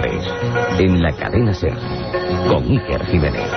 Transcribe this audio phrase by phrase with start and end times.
[0.00, 1.76] 3, en la cadena SER,
[2.48, 3.50] con Iker Jiménez.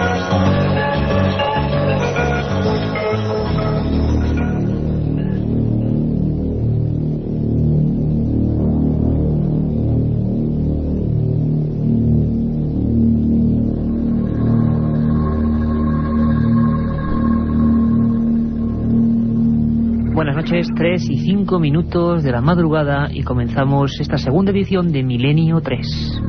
[20.23, 25.03] Buenas noches, 3 y 5 minutos de la madrugada y comenzamos esta segunda edición de
[25.03, 26.21] Milenio 3.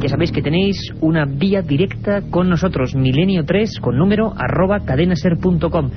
[0.00, 5.90] Ya sabéis que tenéis una vía directa con nosotros, Milenio 3, con número arroba cadenaser.com.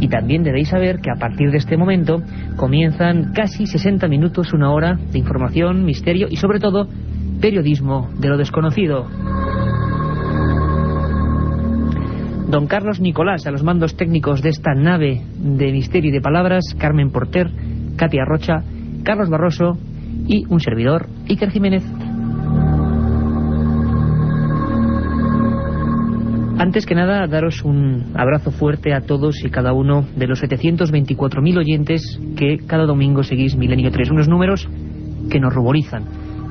[0.00, 2.20] Y también debéis saber que a partir de este momento
[2.56, 6.86] comienzan casi 60 minutos, una hora de información, misterio y sobre todo
[7.40, 9.06] periodismo de lo desconocido.
[12.48, 16.74] Don Carlos Nicolás, a los mandos técnicos de esta nave de misterio y de palabras,
[16.78, 17.50] Carmen Porter,
[17.96, 18.62] Katia Rocha,
[19.04, 19.76] Carlos Barroso
[20.26, 21.84] y un servidor, Iker Jiménez.
[26.58, 31.58] Antes que nada, daros un abrazo fuerte a todos y cada uno de los 724.000
[31.58, 34.10] oyentes que cada domingo seguís Milenio 3.
[34.10, 34.66] Unos números
[35.30, 36.04] que nos ruborizan.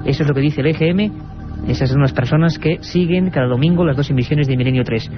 [0.05, 1.67] Eso es lo que dice el EGM.
[1.67, 5.11] Esas son las personas que siguen cada domingo las dos emisiones de Milenio 3.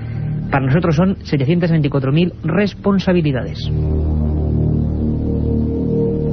[0.51, 3.59] Para nosotros son 724.000 responsabilidades.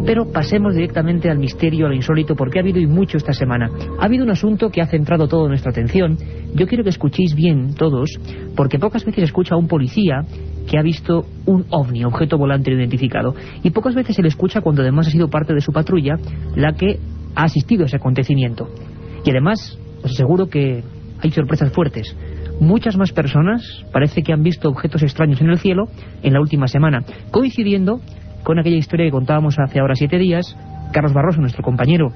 [0.06, 3.69] Pero pasemos directamente al misterio, al insólito, porque ha habido y mucho esta semana.
[3.98, 6.16] Ha habido un asunto que ha centrado toda nuestra atención.
[6.54, 8.10] Yo quiero que escuchéis bien todos,
[8.54, 10.22] porque pocas veces escucha a un policía
[10.71, 13.34] que ha visto un ovni, objeto volante identificado.
[13.65, 16.15] Y pocas veces se le escucha cuando además ha sido parte de su patrulla
[16.54, 17.00] la que
[17.34, 18.69] ha asistido a ese acontecimiento.
[19.25, 20.84] Y además, os aseguro que
[21.21, 22.16] hay sorpresas fuertes.
[22.61, 25.84] Muchas más personas parece que han visto objetos extraños en el cielo
[26.22, 28.00] en la última semana, coincidiendo
[28.44, 30.56] con aquella historia que contábamos hace ahora siete días,
[30.93, 32.12] Carlos Barroso, nuestro compañero,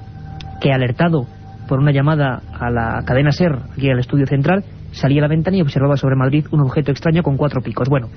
[0.59, 1.27] que alertado
[1.67, 5.57] por una llamada a la cadena SER, aquí al estudio central, salía a la ventana
[5.57, 7.87] y observaba sobre Madrid un objeto extraño con cuatro picos.
[7.87, 8.07] Bueno,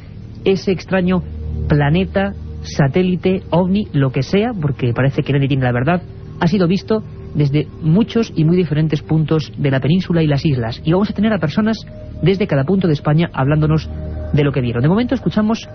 [0.44, 1.22] ese extraño
[1.68, 2.32] planeta,
[2.62, 6.02] satélite, ovni, lo que sea, porque parece que nadie tiene la verdad,
[6.40, 7.02] ha sido visto
[7.34, 10.80] desde muchos y muy diferentes puntos de la península y las islas.
[10.84, 11.78] Y vamos a tener a personas
[12.22, 13.88] desde cada punto de España hablándonos
[14.32, 14.82] de lo que vieron.
[14.82, 15.68] De momento escuchamos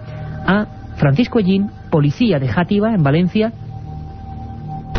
[0.46, 3.54] a Francisco Ellín, policía de Játiva, en Valencia,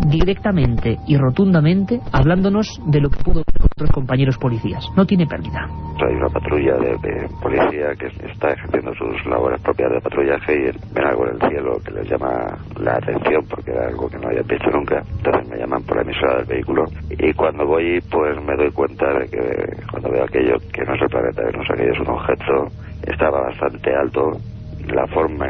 [0.09, 4.85] directamente y rotundamente hablándonos de lo que pudo ver con otros compañeros policías.
[4.97, 5.69] No tiene pérdida.
[6.07, 10.95] Hay una patrulla de, de policía que está ejerciendo sus labores propias de patrullaje y
[10.95, 14.29] ven algo en el cielo que les llama la atención porque era algo que no
[14.29, 15.03] habían visto nunca.
[15.19, 19.07] Entonces me llaman por la emisora del vehículo y cuando voy pues me doy cuenta
[19.19, 22.69] de que cuando veo aquello que no es el planeta Venus, aquello es un objeto,
[23.07, 24.33] estaba bastante alto
[24.89, 25.47] la forma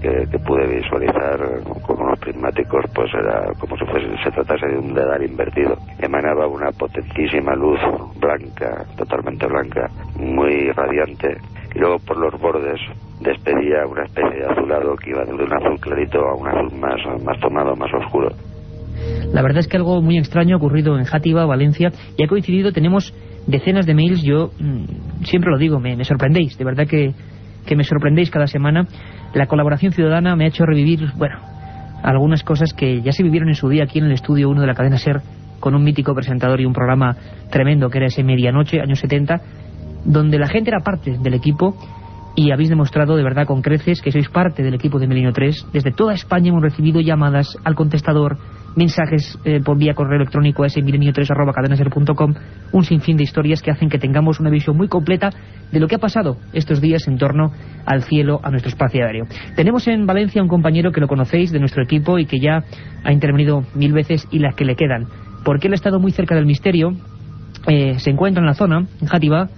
[0.00, 1.38] que, que, pude visualizar
[1.86, 6.46] con unos prismáticos pues era como si fuese, se tratase de un dedal invertido emanaba
[6.46, 7.78] una potentísima luz
[8.18, 11.36] blanca totalmente blanca muy radiante
[11.74, 12.80] y luego por los bordes
[13.20, 17.22] despedía una especie de azulado que iba de un azul clarito a un azul más,
[17.22, 18.30] más tomado, más oscuro
[19.32, 22.72] la verdad es que algo muy extraño ha ocurrido en Játiva, Valencia, y ha coincidido,
[22.72, 23.12] tenemos
[23.48, 27.12] decenas de mails, yo mmm, siempre lo digo, me, me sorprendéis, de verdad que
[27.64, 28.86] que me sorprendéis cada semana.
[29.34, 31.38] La colaboración ciudadana me ha hecho revivir, bueno,
[32.10, 34.66] algunas cosas que ya se vivieron en su día aquí en el estudio 1 de
[34.66, 35.22] la cadena SER
[35.58, 37.16] con un mítico presentador y un programa
[37.50, 39.40] tremendo que era ese Medianoche, años 70,
[40.04, 41.76] donde la gente era parte del equipo
[42.36, 45.68] y habéis demostrado de verdad con creces que sois parte del equipo de Milenio 3.
[45.72, 48.36] Desde toda España hemos recibido llamadas al contestador,
[48.76, 52.34] mensajes eh, por vía correo electrónico a ese milenio3 arroba cadenaser.com,
[52.72, 55.30] un sinfín de historias que hacen que tengamos una visión muy completa
[55.70, 57.52] de lo que ha pasado estos días en torno
[57.86, 59.26] al cielo, a nuestro espacio aéreo.
[59.56, 62.62] Tenemos en Valencia un compañero que lo conocéis de nuestro equipo y que ya
[63.04, 65.06] ha intervenido mil veces y las que le quedan.
[65.44, 66.92] Porque él ha estado muy cerca del misterio,
[67.66, 69.48] eh, se encuentra en la zona, en Játiva.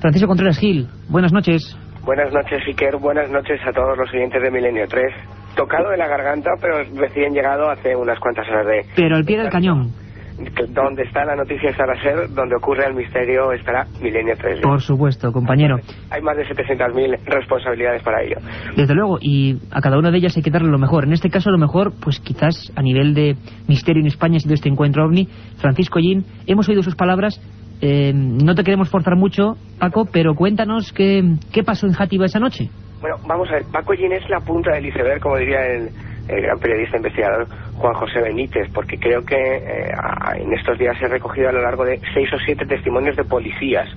[0.00, 1.76] Francisco Contreras Gil, buenas noches.
[2.04, 2.96] Buenas noches, Iker.
[2.96, 5.39] Buenas noches a todos los oyentes de Milenio 3.
[5.54, 8.86] Tocado de la garganta, pero recién llegado hace unas cuantas horas de...
[8.96, 9.90] Pero al pie del cañón.
[10.70, 14.60] donde está la noticia estará ser, donde ocurre el misterio estará Milenio 3.
[14.60, 15.76] Por supuesto, compañero.
[16.10, 18.36] Hay más de 700.000 responsabilidades para ello.
[18.76, 21.04] Desde luego, y a cada una de ellas hay que darle lo mejor.
[21.04, 23.36] En este caso, lo mejor, pues quizás a nivel de
[23.68, 25.28] misterio en España ha sido este encuentro ovni.
[25.58, 27.40] Francisco Yin, hemos oído sus palabras.
[27.80, 31.22] Eh, no te queremos forzar mucho, Paco, pero cuéntanos qué,
[31.52, 32.68] qué pasó en Játiva esa noche.
[33.00, 33.62] Bueno, vamos a ver.
[33.72, 35.88] Paco Yin es la punta del iceberg, como diría el,
[36.28, 39.90] el gran periodista investigador Juan José Benítez, porque creo que eh,
[40.36, 43.88] en estos días ha recogido a lo largo de seis o siete testimonios de policías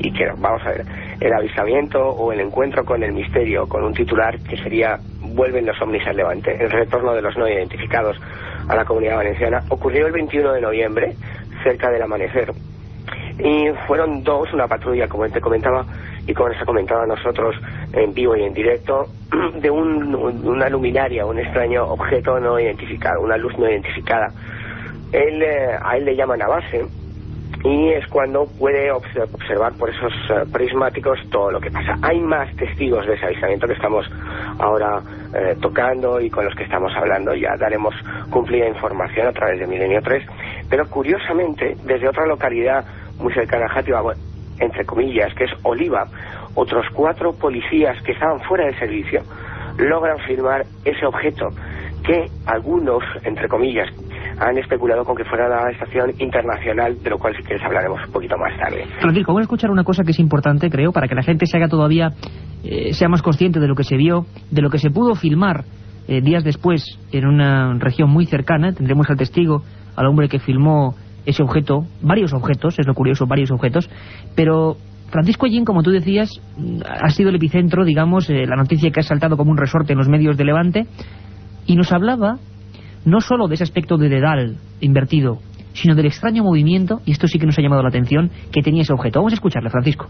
[0.00, 0.84] y que, vamos a ver,
[1.20, 5.80] el avistamiento o el encuentro con el misterio, con un titular que sería vuelven los
[5.80, 8.16] ovnis al levante, el retorno de los no identificados
[8.68, 11.14] a la comunidad valenciana, ocurrió el 21 de noviembre,
[11.62, 12.52] cerca del amanecer.
[13.38, 15.84] Y fueron dos, una patrulla, como te comentaba,
[16.26, 17.54] y como nos ha comentado a nosotros
[17.92, 19.06] en vivo y en directo,
[19.60, 24.32] de un, una luminaria, un extraño objeto no identificado, una luz no identificada.
[25.12, 26.84] Él, eh, a él le llaman a base
[27.64, 31.96] y es cuando puede observar por esos eh, prismáticos todo lo que pasa.
[32.02, 34.08] Hay más testigos de ese avistamiento que estamos
[34.58, 35.02] ahora
[35.34, 37.34] eh, tocando y con los que estamos hablando.
[37.34, 37.94] Ya daremos
[38.30, 40.24] cumplida información a través de Milenio 3.
[40.70, 42.84] Pero curiosamente, desde otra localidad
[43.18, 44.02] muy cercana a Játiva,
[44.60, 46.06] entre comillas, que es Oliva,
[46.54, 49.22] otros cuatro policías que estaban fuera de servicio
[49.78, 51.48] logran firmar ese objeto
[52.04, 53.88] que algunos, entre comillas,
[54.40, 58.12] han especulado con que fuera la estación internacional, de lo cual si quieres hablaremos un
[58.12, 58.86] poquito más tarde.
[59.00, 61.56] Francisco, voy a escuchar una cosa que es importante, creo, para que la gente se
[61.56, 62.12] haga todavía,
[62.64, 65.64] eh, sea más consciente de lo que se vio, de lo que se pudo filmar
[66.06, 68.72] eh, días después en una región muy cercana.
[68.72, 69.62] Tendremos al testigo,
[69.96, 70.94] al hombre que filmó
[71.26, 73.88] ese objeto, varios objetos, es lo curioso, varios objetos,
[74.34, 74.76] pero
[75.10, 76.40] Francisco Allín, como tú decías,
[76.86, 79.98] ha sido el epicentro, digamos, eh, la noticia que ha saltado como un resorte en
[79.98, 80.86] los medios de Levante,
[81.66, 82.36] y nos hablaba
[83.04, 85.38] no solo de ese aspecto de dedal invertido,
[85.72, 88.82] sino del extraño movimiento, y esto sí que nos ha llamado la atención, que tenía
[88.82, 89.20] ese objeto.
[89.20, 90.06] Vamos a escucharle, Francisco.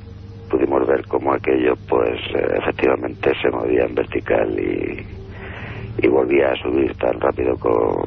[0.51, 6.57] Pudimos ver cómo aquello, pues, eh, efectivamente se movía en vertical y, y volvía a
[6.63, 8.05] subir tan rápido como,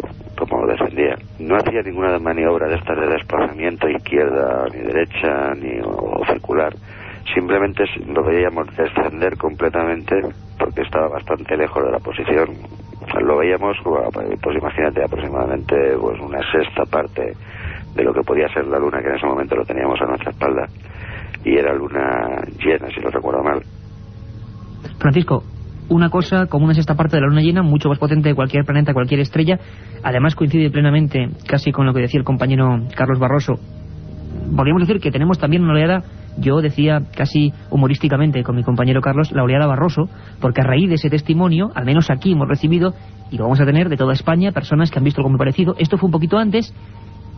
[0.68, 1.16] descendía.
[1.40, 5.82] No hacía ninguna maniobra de estas de desplazamiento izquierda ni derecha ni
[6.28, 6.74] circular.
[7.34, 10.22] Simplemente lo veíamos descender completamente
[10.58, 12.82] porque estaba bastante lejos de la posición
[13.20, 17.34] lo veíamos, pues imagínate, aproximadamente pues una sexta parte
[17.96, 20.32] de lo que podía ser la luna, que en ese momento lo teníamos a nuestra
[20.32, 20.68] espalda,
[21.44, 23.62] y era luna llena, si no recuerdo mal.
[25.00, 25.44] Francisco,
[25.92, 28.64] una cosa como una sexta parte de la luna llena, mucho más potente de cualquier
[28.64, 29.60] planeta, cualquier estrella,
[30.04, 32.66] además coincide plenamente casi con lo que decía el compañero
[32.96, 33.56] Carlos Barroso.
[34.56, 36.04] Podríamos decir que tenemos también una oleada
[36.38, 40.08] yo decía casi humorísticamente con mi compañero Carlos la oleada Barroso,
[40.40, 42.94] porque a raíz de ese testimonio, al menos aquí hemos recibido,
[43.30, 45.76] y lo vamos a tener de toda España, personas que han visto algo muy parecido.
[45.78, 46.74] Esto fue un poquito antes,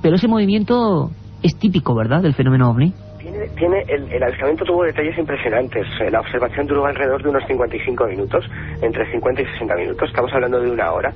[0.04, 1.10] pero ese movimiento
[1.42, 2.94] es típico, ¿verdad?, del fenómeno OVNI.
[3.24, 5.88] Tiene, tiene el, el avistamiento tuvo detalles impresionantes.
[6.02, 8.44] Eh, la observación duró alrededor de unos 55 minutos,
[8.82, 11.14] entre 50 y 60 minutos, estamos hablando de una hora.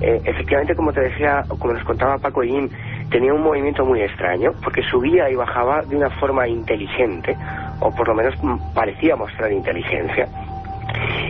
[0.00, 2.70] Eh, efectivamente, como te decía, como nos contaba Paco Yin,
[3.10, 7.36] tenía un movimiento muy extraño, porque subía y bajaba de una forma inteligente,
[7.80, 8.36] o por lo menos
[8.72, 10.28] parecía mostrar inteligencia.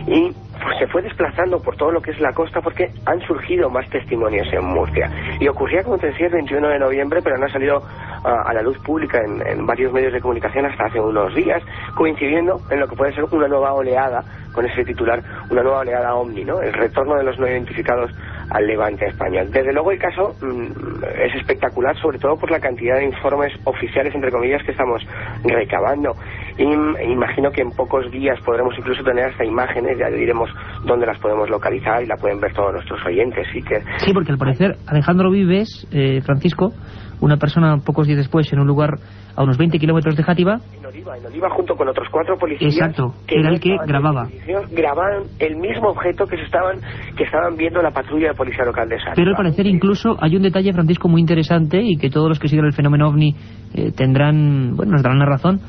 [0.05, 0.31] Y
[0.63, 3.89] pues, se fue desplazando por todo lo que es la costa porque han surgido más
[3.89, 5.09] testimonios en Murcia.
[5.39, 7.83] Y ocurría, como te decía, el 21 de noviembre, pero no ha salido
[8.23, 11.61] a, la luz pública en, varios medios de comunicación hasta hace unos días,
[11.95, 14.23] coincidiendo en lo que puede ser una nueva oleada,
[14.53, 16.61] con ese titular, una nueva oleada OVNI, ¿no?
[16.61, 18.11] El retorno de los no identificados
[18.51, 19.49] al levante español.
[19.51, 24.13] Desde luego el caso mm, es espectacular, sobre todo por la cantidad de informes oficiales,
[24.13, 25.01] entre comillas, que estamos
[25.43, 26.15] recabando.
[26.57, 30.52] Y mm, imagino que en pocos días podremos incluso tener hasta imágenes, ya diremos
[30.85, 33.47] dónde las podemos localizar y la pueden ver todos nuestros oyentes.
[33.53, 33.81] Sí, que...
[33.97, 36.73] sí porque al parecer Alejandro Vives, eh, Francisco,
[37.21, 38.89] una persona pocos días después en un lugar
[39.35, 40.59] a unos 20 kilómetros de Játiva.
[40.77, 42.75] En Oliva, en Oliva junto con otros cuatro policías.
[42.75, 44.27] Exacto, que era el que grababa.
[44.71, 46.79] Grababan el mismo objeto que se estaban
[47.15, 49.15] que estaban viendo la patrulla de policía local de Sátiva.
[49.15, 52.47] Pero al parecer incluso hay un detalle, Francisco, muy interesante y que todos los que
[52.47, 53.35] siguen el fenómeno OVNI
[53.73, 55.61] eh, tendrán, bueno, nos darán la razón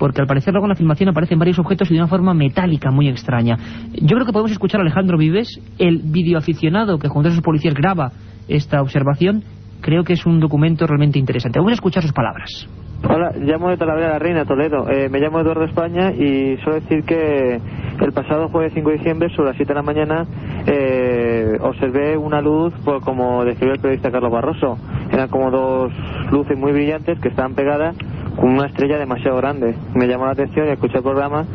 [0.00, 2.90] porque al parecer luego en la filmación aparecen varios objetos y de una forma metálica
[2.90, 3.58] muy extraña.
[3.92, 7.74] Yo creo que podemos escuchar a Alejandro Vives, el videoaficionado que junto a esos policías
[7.74, 8.10] graba
[8.48, 9.44] esta observación,
[9.82, 11.58] creo que es un documento realmente interesante.
[11.58, 12.66] Vamos a escuchar sus palabras.
[13.02, 14.88] Hola, llamo de Talavera la Reina, Toledo.
[14.90, 17.58] Eh, me llamo Eduardo España y suelo decir que
[17.98, 20.26] el pasado jueves 5 de diciembre, sobre las 7 de la mañana,
[20.66, 24.78] eh, observé una luz, pues, como describió el periodista Carlos Barroso.
[25.10, 25.92] Eran como dos
[26.30, 27.96] luces muy brillantes que estaban pegadas
[28.36, 29.74] con una estrella demasiado grande.
[29.94, 31.46] Me llamó la atención y escuché el programa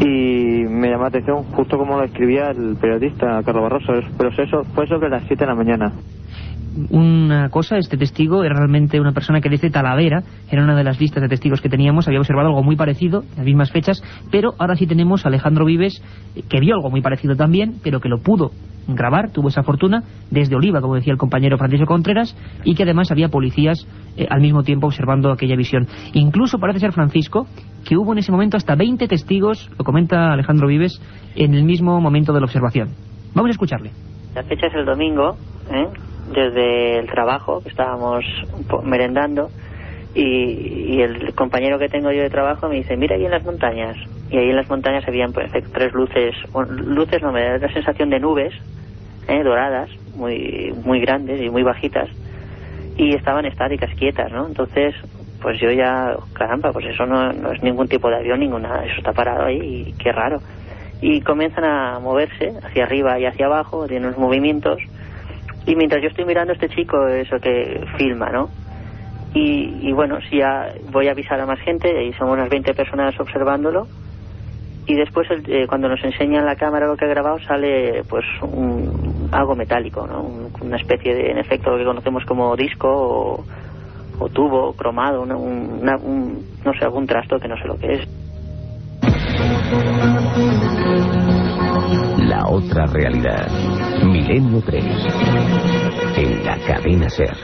[0.00, 3.92] y me llamó la atención justo como lo escribía el periodista Carlos Barroso.
[4.16, 5.92] Pero eso fue sobre las 7 de la mañana.
[6.90, 11.00] Una cosa, este testigo era realmente una persona que desde Talavera, era una de las
[11.00, 14.54] listas de testigos que teníamos, había observado algo muy parecido, en las mismas fechas, pero
[14.58, 16.02] ahora sí tenemos a Alejandro Vives,
[16.48, 18.50] que vio algo muy parecido también, pero que lo pudo
[18.88, 23.10] grabar, tuvo esa fortuna, desde Oliva, como decía el compañero Francisco Contreras, y que además
[23.10, 23.86] había policías
[24.16, 25.86] eh, al mismo tiempo observando aquella visión.
[26.12, 27.46] Incluso parece ser Francisco,
[27.86, 31.00] que hubo en ese momento hasta 20 testigos, lo comenta Alejandro Vives,
[31.36, 32.88] en el mismo momento de la observación.
[33.34, 33.90] Vamos a escucharle.
[34.34, 35.36] La fecha es el domingo,
[35.70, 35.86] ¿eh?
[36.32, 38.24] Desde el trabajo, que estábamos
[38.82, 39.50] merendando,
[40.14, 43.96] y, el compañero que tengo yo de trabajo me dice, mira ahí en las montañas.
[44.30, 46.34] Y ahí en las montañas habían pues, tres luces,
[46.68, 48.52] luces no, me da la sensación de nubes,
[49.28, 49.42] ¿eh?
[49.42, 52.08] doradas, muy, muy grandes y muy bajitas,
[52.96, 54.46] y estaban estáticas, quietas, ¿no?
[54.46, 54.94] Entonces,
[55.40, 58.98] pues yo ya, caramba, pues eso no, no es ningún tipo de avión, ninguna, eso
[58.98, 60.40] está parado ahí, y qué raro.
[61.00, 64.82] Y comienzan a moverse hacia arriba y hacia abajo, tienen unos movimientos,
[65.66, 68.48] y mientras yo estoy mirando este chico, eso que filma, ¿no?
[69.32, 73.18] Y, bueno, si ya voy a avisar a más gente, y somos unas 20 personas
[73.20, 73.86] observándolo,
[74.86, 79.28] y después eh, cuando nos enseñan la cámara lo que ha grabado sale pues un,
[79.30, 80.22] algo metálico, ¿no?
[80.60, 83.44] una especie de, en efecto, lo que conocemos como disco
[84.18, 88.08] o, tubo, cromado, un, no sé, algún trasto que no sé lo que es.
[92.40, 93.50] La otra realidad.
[94.02, 94.82] Milenio 3.
[96.16, 97.36] En la cadena Ser.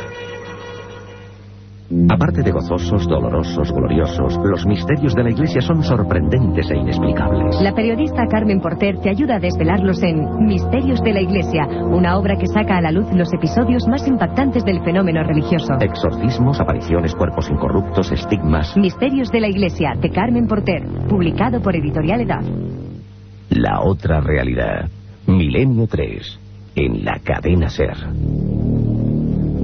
[2.09, 7.61] Aparte de gozosos, dolorosos, gloriosos, los misterios de la Iglesia son sorprendentes e inexplicables.
[7.61, 12.39] La periodista Carmen Porter te ayuda a desvelarlos en Misterios de la Iglesia, una obra
[12.39, 15.75] que saca a la luz los episodios más impactantes del fenómeno religioso.
[15.79, 18.75] Exorcismos, apariciones, cuerpos incorruptos, estigmas.
[18.79, 22.86] Misterios de la Iglesia, de Carmen Porter, publicado por Editorial Edad.
[23.57, 24.91] La otra realidad.
[25.27, 26.41] Milenio 3.
[26.75, 27.97] En la cadena Ser.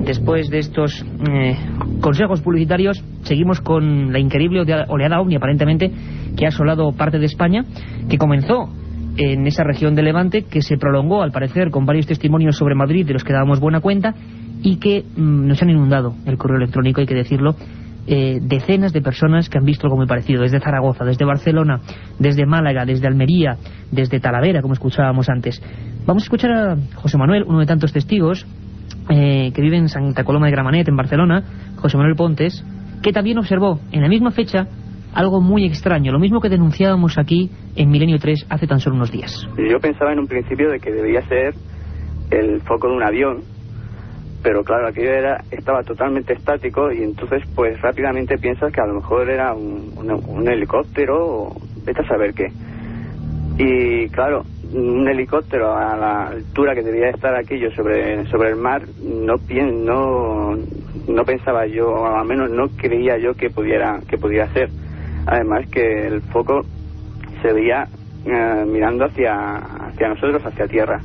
[0.07, 1.59] Después de estos eh,
[2.01, 5.93] consejos publicitarios, seguimos con la increíble oleada ovni, aparentemente,
[6.35, 7.67] que ha asolado parte de España,
[8.09, 8.71] que comenzó
[9.19, 13.07] en esa región de Levante, que se prolongó, al parecer, con varios testimonios sobre Madrid,
[13.07, 14.15] de los que dábamos buena cuenta,
[14.63, 17.57] y que mm, nos han inundado el correo electrónico, hay que decirlo,
[18.07, 21.81] eh, decenas de personas que han visto algo muy parecido, desde Zaragoza, desde Barcelona,
[22.19, 23.57] desde Málaga, desde Almería,
[23.91, 25.63] desde Talavera, como escuchábamos antes.
[26.07, 28.47] Vamos a escuchar a José Manuel, uno de tantos testigos,
[29.09, 31.43] eh, que vive en Santa Coloma de Gramanet, en Barcelona,
[31.77, 32.65] José Manuel Pontes,
[33.03, 34.67] que también observó en la misma fecha
[35.15, 39.11] algo muy extraño, lo mismo que denunciábamos aquí en Milenio 3 hace tan solo unos
[39.11, 39.47] días.
[39.59, 41.55] Yo pensaba en un principio de que debía ser
[42.31, 43.43] el foco de un avión,
[44.43, 48.95] pero claro, aquello era, estaba totalmente estático y entonces pues rápidamente piensas que a lo
[48.95, 52.51] mejor era un, helicóptero o vete a saber qué.
[53.59, 58.83] Y claro, un helicóptero a la altura que debía estar aquello sobre, sobre el mar,
[59.03, 60.57] no, no,
[61.07, 64.71] no pensaba yo, o al menos no creía yo que pudiera, que pudiera ser.
[65.27, 66.65] Además que el foco
[67.43, 67.87] se veía
[68.25, 71.01] eh, mirando hacia, hacia nosotros, hacia tierra.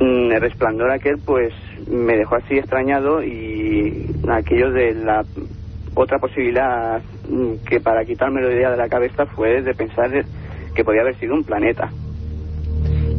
[0.00, 1.52] Mm, el resplandor aquel pues
[1.90, 5.24] me dejó así extrañado y aquello de la
[5.94, 10.10] otra posibilidad mm, que para quitarme la idea de la cabeza fue de pensar
[10.74, 11.90] que podía haber sido un planeta.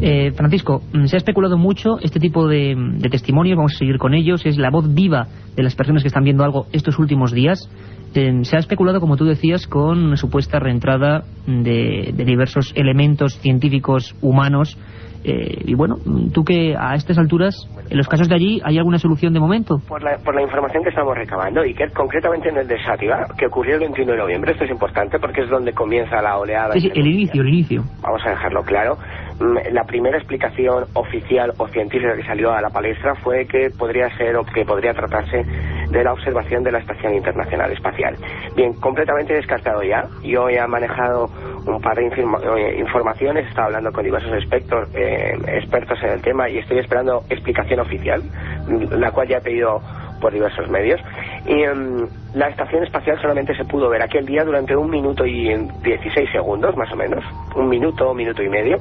[0.02, 2.76] Eh, Francisco, mm, se ha especulado mucho este tipo de,
[3.12, 6.24] testimonios, vamos a seguir con ellos, es la voz viva de las personas que están
[6.24, 7.70] viendo algo estos últimos días.
[8.16, 14.16] Eh, se ha especulado, como tú decías, con una supuesta reentrada de diversos elementos científicos
[14.22, 14.78] humanos
[15.24, 15.98] eh, y bueno,
[16.34, 17.56] tú que a estas alturas,
[17.90, 19.78] en los casos de allí, ¿hay alguna solución de momento?
[19.88, 23.28] Por la, por la información que estamos recabando y que concretamente en el de Sátiva,
[23.38, 26.74] que ocurrió el 21 de noviembre, esto es importante porque es donde comienza la oleada.
[26.74, 27.84] Sí, sí, el inicio, el inicio.
[28.02, 28.98] Vamos a dejarlo claro.
[29.72, 34.36] La primera explicación oficial o científica que salió a la palestra fue que podría ser
[34.36, 35.44] o que podría tratarse
[35.90, 38.16] de la observación de la Estación Internacional Espacial.
[38.56, 40.06] Bien, completamente descartado ya.
[40.24, 41.28] Yo he manejado
[41.66, 46.22] un par de eh, informaciones, he estado hablando con diversos expertos, eh, expertos en el
[46.22, 48.22] tema y estoy esperando explicación oficial,
[48.92, 49.82] la cual ya he pedido
[50.22, 51.02] por diversos medios.
[51.48, 55.52] Y em, la estación espacial solamente se pudo ver aquel día durante un minuto y
[55.84, 57.24] 16 segundos, más o menos.
[57.56, 58.78] Un minuto, minuto y medio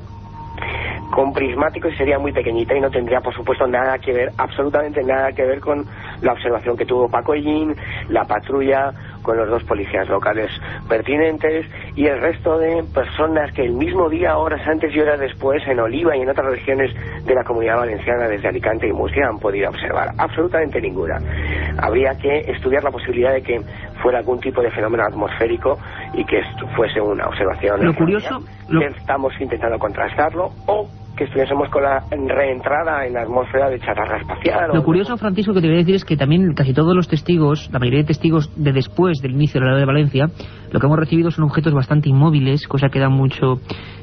[1.10, 5.02] con prismáticos y sería muy pequeñita y no tendría, por supuesto, nada que ver, absolutamente
[5.02, 5.86] nada que ver con
[6.22, 7.74] la observación que tuvo Paco Ellín,
[8.08, 10.50] la patrulla, con los dos policías locales
[10.88, 15.62] pertinentes y el resto de personas que el mismo día, horas antes y horas después,
[15.66, 19.38] en Oliva y en otras regiones de la comunidad valenciana, desde Alicante y Murcia, han
[19.38, 20.10] podido observar.
[20.18, 21.18] Absolutamente ninguna.
[21.78, 23.60] Habría que estudiar la posibilidad de que
[24.02, 25.78] fuera algún tipo de fenómeno atmosférico
[26.14, 27.84] y que esto fuese una observación.
[27.84, 28.40] Lo curioso...
[28.68, 28.80] Lo...
[28.82, 34.70] Estamos intentando contrastarlo o que estuviésemos con la reentrada en la atmósfera de chatarra espacial.
[34.72, 37.68] Lo curioso, Francisco, que te voy a decir es que también casi todos los testigos,
[37.72, 40.28] la mayoría de testigos de después del inicio de la de Valencia,
[40.70, 43.60] lo que hemos recibido son objetos bastante inmóviles, cosa que da mucho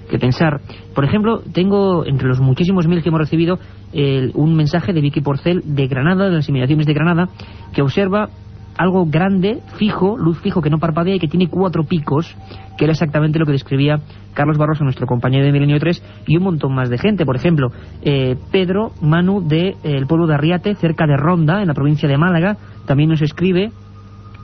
[0.09, 0.61] que pensar.
[0.95, 3.59] Por ejemplo, tengo entre los muchísimos mil que hemos recibido
[3.93, 7.29] el, un mensaje de Vicky Porcel de Granada, de las inmediaciones de Granada,
[7.73, 8.29] que observa
[8.77, 12.35] algo grande, fijo, luz fijo que no parpadea y que tiene cuatro picos,
[12.77, 13.99] que era exactamente lo que describía
[14.33, 17.25] Carlos Barroso, nuestro compañero de Milenio 3, y un montón más de gente.
[17.25, 17.69] Por ejemplo,
[18.03, 22.17] eh, Pedro Manu del de, pueblo de Arriate, cerca de Ronda, en la provincia de
[22.17, 23.71] Málaga, también nos escribe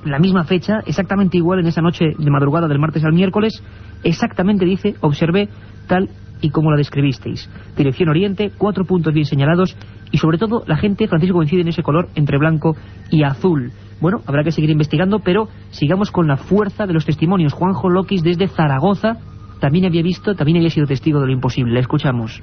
[0.06, 3.64] la misma fecha, exactamente igual en esa noche de madrugada del martes al miércoles,
[4.04, 5.48] exactamente dice, observé
[5.88, 6.10] tal
[6.42, 7.50] y como la describisteis.
[7.78, 9.78] Dirección Oriente, cuatro puntos bien señalados
[10.12, 12.76] y sobre todo la gente, Francisco, coincide en ese color entre blanco
[13.10, 13.72] y azul.
[14.02, 17.54] Bueno, habrá que seguir investigando, pero sigamos con la fuerza de los testimonios.
[17.54, 19.18] Juanjo Loquis desde Zaragoza
[19.60, 21.74] también había visto, también había sido testigo de lo imposible.
[21.74, 22.42] Le escuchamos.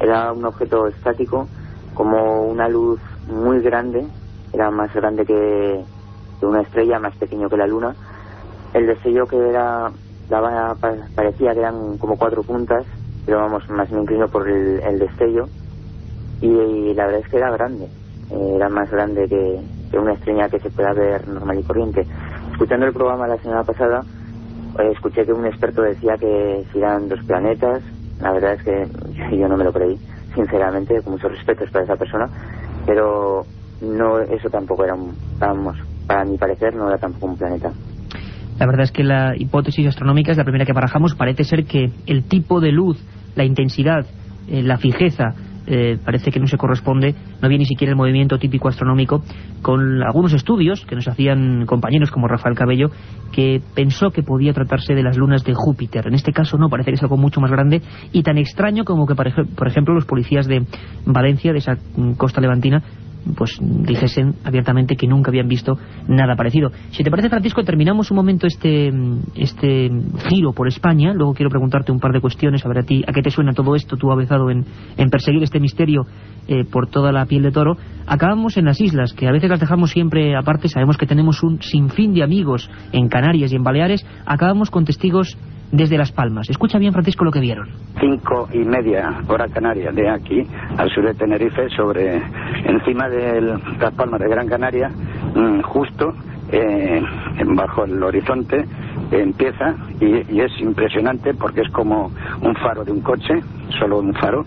[0.00, 1.46] Era un objeto estático,
[1.94, 4.06] como una luz muy grande,
[4.52, 5.84] era más grande que
[6.46, 7.94] una estrella, más pequeño que la luna.
[8.74, 9.90] El destello que era,
[10.28, 10.74] daba,
[11.14, 12.86] parecía que eran como cuatro puntas,
[13.26, 15.46] pero vamos, más me inclino por el, destello.
[16.40, 17.86] Y, la verdad es que era grande,
[18.30, 19.60] era más grande que,
[19.98, 22.06] una estrella que se pueda ver normal y corriente.
[22.50, 24.02] Escuchando el programa la semana pasada,
[24.78, 27.82] eh, escuché que un experto decía que si eran dos planetas,
[28.20, 29.98] la verdad es que yo, no me lo creí,
[30.34, 32.28] sinceramente, con muchos respetos para esa persona,
[32.86, 33.44] pero
[33.80, 37.72] no eso tampoco era un, vamos, para mi parecer no era tampoco un planeta.
[38.58, 41.14] La verdad es que la hipótesis astronómica es la primera que barajamos.
[41.14, 43.02] Parece ser que el tipo de luz,
[43.34, 44.06] la intensidad,
[44.48, 45.34] eh, la fijeza
[45.66, 49.22] eh, parece que no se corresponde, no había ni siquiera el movimiento típico astronómico,
[49.62, 52.90] con algunos estudios que nos hacían compañeros como Rafael Cabello,
[53.32, 56.06] que pensó que podía tratarse de las lunas de Júpiter.
[56.06, 59.06] En este caso no, parece que es algo mucho más grande y tan extraño como
[59.06, 60.64] que, por ejemplo, los policías de
[61.06, 61.76] Valencia, de esa
[62.16, 62.82] costa levantina,
[63.36, 66.70] pues dijesen abiertamente que nunca habían visto nada parecido.
[66.90, 68.92] Si te parece, Francisco, terminamos un momento este,
[69.34, 69.90] este
[70.28, 71.12] giro por España.
[71.14, 73.52] Luego quiero preguntarte un par de cuestiones, a ver a ti, a qué te suena
[73.52, 74.64] todo esto, tú avezado en,
[74.96, 76.06] en perseguir este misterio
[76.48, 77.76] eh, por toda la piel de toro.
[78.06, 81.62] Acabamos en las islas, que a veces las dejamos siempre aparte, sabemos que tenemos un
[81.62, 84.04] sinfín de amigos en Canarias y en Baleares.
[84.26, 85.36] Acabamos con testigos
[85.72, 86.48] desde Las Palmas.
[86.48, 87.66] Escucha bien, Francisco, lo que vieron.
[87.98, 92.22] Cinco y media hora canaria de aquí, al sur de Tenerife, sobre
[92.64, 94.90] encima de Las Palmas de Gran Canaria,
[95.34, 96.14] mm, justo
[96.52, 97.02] eh,
[97.46, 98.64] bajo el horizonte,
[99.10, 102.10] empieza y, es impresionante porque es como
[102.42, 103.40] un faro de un coche,
[103.78, 104.44] solo un faro,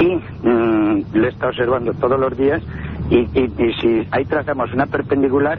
[0.00, 2.60] y mm, le está observando todos los días
[3.08, 5.58] y, y si ahí trazamos una perpendicular,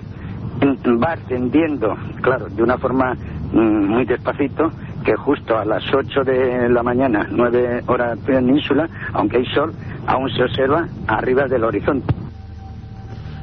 [0.61, 3.15] va ascendiendo, claro, de una forma
[3.53, 4.71] mm, muy despacito,
[5.07, 9.71] que justo a las 8 de la mañana, 9 horas península, aunque hay sol,
[10.05, 12.13] aún se observa arriba del horizonte.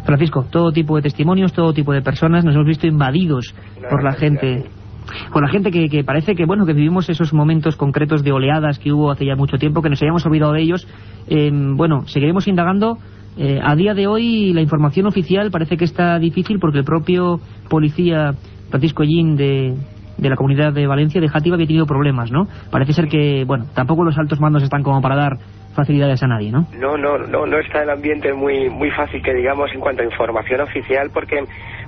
[0.04, 3.54] Francisco, todo tipo de testimonios, todo tipo de personas, nos hemos visto invadidos
[3.88, 4.66] por la gente
[5.32, 8.78] por la gente que, que, parece que bueno que vivimos esos momentos concretos de oleadas
[8.78, 10.86] que hubo hace ya mucho tiempo, que nos habíamos olvidado de ellos.
[11.28, 12.98] Eh, bueno, seguiremos indagando
[13.38, 17.40] eh, a día de hoy la información oficial parece que está difícil porque el propio
[17.70, 18.32] policía
[18.70, 19.74] Francisco Ellín de,
[20.16, 22.46] de la comunidad de Valencia, de Játiva, había tenido problemas, ¿no?
[22.70, 25.38] Parece ser que, bueno, tampoco los altos mandos están como para dar
[25.74, 26.66] facilidades a nadie, ¿no?
[26.78, 30.04] No, no, no, no está el ambiente muy, muy fácil que digamos en cuanto a
[30.04, 31.44] información oficial porque,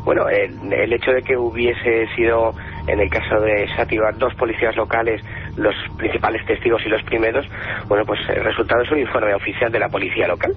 [0.07, 2.55] bueno, el, el hecho de que hubiese sido,
[2.87, 5.21] en el caso de Sátiva, dos policías locales
[5.57, 7.45] los principales testigos y los primeros,
[7.89, 10.55] bueno, pues el resultado es un informe oficial de la policía local,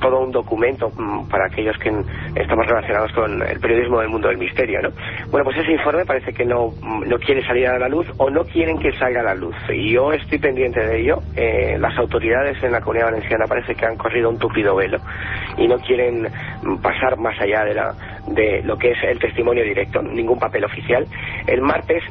[0.00, 1.90] todo un documento mm, para aquellos que
[2.34, 4.90] estamos relacionados con el periodismo del mundo del misterio, ¿no?
[5.30, 8.30] Bueno, pues ese informe parece que no, mm, no quiere salir a la luz o
[8.30, 9.54] no quieren que salga a la luz.
[9.68, 11.18] Y yo estoy pendiente de ello.
[11.36, 14.98] Eh, las autoridades en la comunidad valenciana parece que han corrido un tupido velo
[15.56, 16.28] y no quieren
[16.62, 17.94] mm, pasar más allá de, la,
[18.28, 21.06] de lo que es el testimonio directo, ningún papel oficial.
[21.46, 22.02] El martes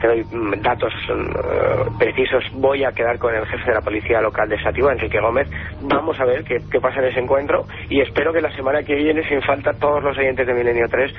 [0.00, 4.20] te doy mm, datos mm, precisos, voy a quedar con el jefe de la policía
[4.20, 5.48] local de Sativa, Enrique Gómez.
[5.82, 9.26] Vamos a ver qué, pasa en ese encuentro y espero que la semana que viene,
[9.28, 11.14] sin falta, todos los oyentes de Milenio 3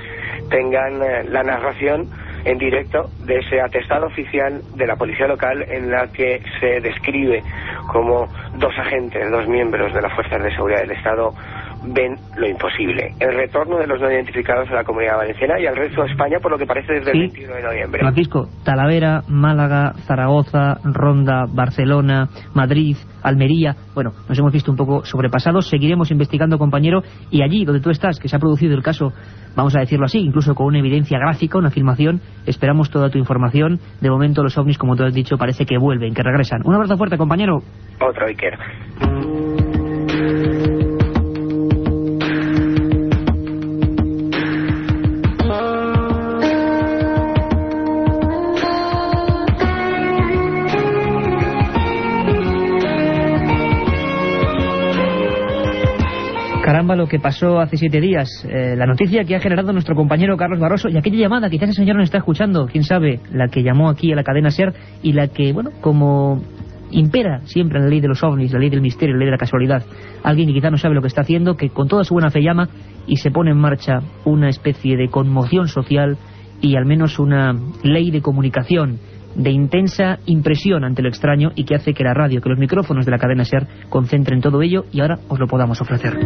[0.50, 2.08] tengan eh, la narración
[2.44, 7.42] en directo de ese atestado oficial de la policía local en la que se describe
[7.92, 11.34] como dos agentes, dos miembros de las fuerzas de seguridad del Estado
[11.84, 13.14] ven lo imposible.
[13.20, 16.38] El retorno de los no identificados a la Comunidad Valenciana y al resto de España,
[16.40, 18.00] por lo que parece desde el 21 de noviembre.
[18.00, 23.76] Francisco, Talavera, Málaga, Zaragoza, Ronda, Barcelona, Madrid, Almería.
[23.94, 25.68] Bueno, nos hemos visto un poco sobrepasados.
[25.68, 29.12] Seguiremos investigando, compañero, y allí donde tú estás, que se ha producido el caso,
[29.56, 33.78] vamos a decirlo así, incluso con una evidencia gráfica, una filmación, esperamos toda tu información.
[34.00, 36.60] De momento los ovnis, como tú has dicho, parece que vuelven, que regresan.
[36.64, 37.58] Un abrazo fuerte, compañero.
[38.00, 38.58] Otro Iker.
[56.94, 58.28] Lo que pasó hace siete días.
[58.48, 61.74] Eh, la noticia que ha generado nuestro compañero Carlos Barroso y aquella llamada, quizás el
[61.74, 64.72] señor nos está escuchando, quién sabe, la que llamó aquí a la cadena SER
[65.02, 66.40] y la que, bueno, como
[66.90, 69.38] impera siempre la ley de los ovnis, la ley del misterio, la ley de la
[69.38, 69.84] casualidad.
[70.22, 72.42] Alguien que quizá no sabe lo que está haciendo, que con toda su buena fe
[72.42, 72.68] llama
[73.06, 76.16] y se pone en marcha una especie de conmoción social
[76.60, 78.98] y al menos una ley de comunicación
[79.36, 83.04] de intensa impresión ante lo extraño y que hace que la radio, que los micrófonos
[83.04, 86.16] de la cadena SER concentren todo ello y ahora os lo podamos ofrecer.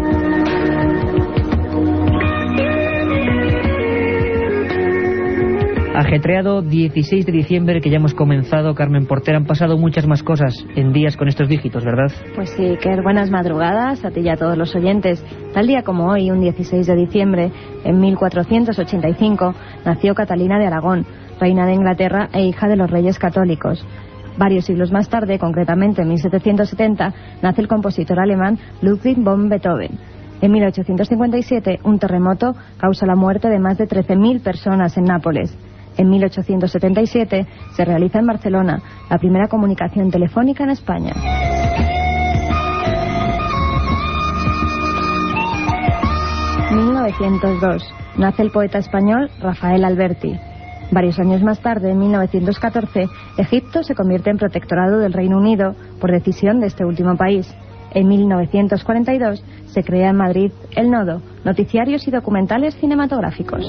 [6.01, 10.55] Ajetreado 16 de diciembre que ya hemos comenzado, Carmen Portera, han pasado muchas más cosas
[10.75, 12.11] en días con estos dígitos, ¿verdad?
[12.35, 15.23] Pues sí, que buenas madrugadas a ti y a todos los oyentes.
[15.53, 17.53] Tal día como hoy, un 16 de diciembre,
[17.85, 21.05] en 1485, nació Catalina de Aragón,
[21.39, 23.87] reina de Inglaterra e hija de los reyes católicos.
[24.39, 29.99] Varios siglos más tarde, concretamente en 1770, nace el compositor alemán Ludwig von Beethoven.
[30.41, 35.55] En 1857, un terremoto causa la muerte de más de 13.000 personas en Nápoles.
[35.97, 41.13] En 1877 se realiza en Barcelona la primera comunicación telefónica en España.
[46.71, 47.83] ...1902...
[48.17, 50.39] Nace el poeta español Rafael Alberti.
[50.91, 53.07] Varios años más tarde, en 1914,
[53.39, 57.47] Egipto se convierte en protectorado del Reino Unido por decisión de este último país.
[57.93, 63.65] En 1942 se crea en Madrid El Nodo, noticiarios y documentales cinematográficos.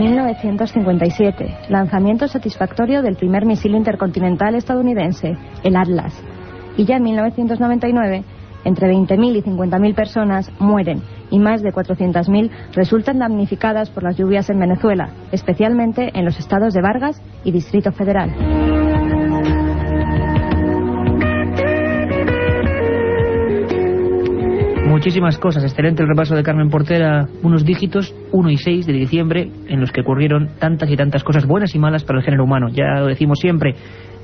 [0.00, 6.14] 1957, lanzamiento satisfactorio del primer misil intercontinental estadounidense, el Atlas.
[6.78, 8.24] Y ya en 1999,
[8.64, 14.48] entre 20.000 y 50.000 personas mueren y más de 400.000 resultan damnificadas por las lluvias
[14.48, 18.69] en Venezuela, especialmente en los estados de Vargas y Distrito Federal.
[25.00, 29.50] Muchísimas cosas, excelente el repaso de Carmen Portera, unos dígitos, 1 y 6 de diciembre,
[29.66, 32.68] en los que ocurrieron tantas y tantas cosas buenas y malas para el género humano.
[32.68, 33.74] Ya lo decimos siempre,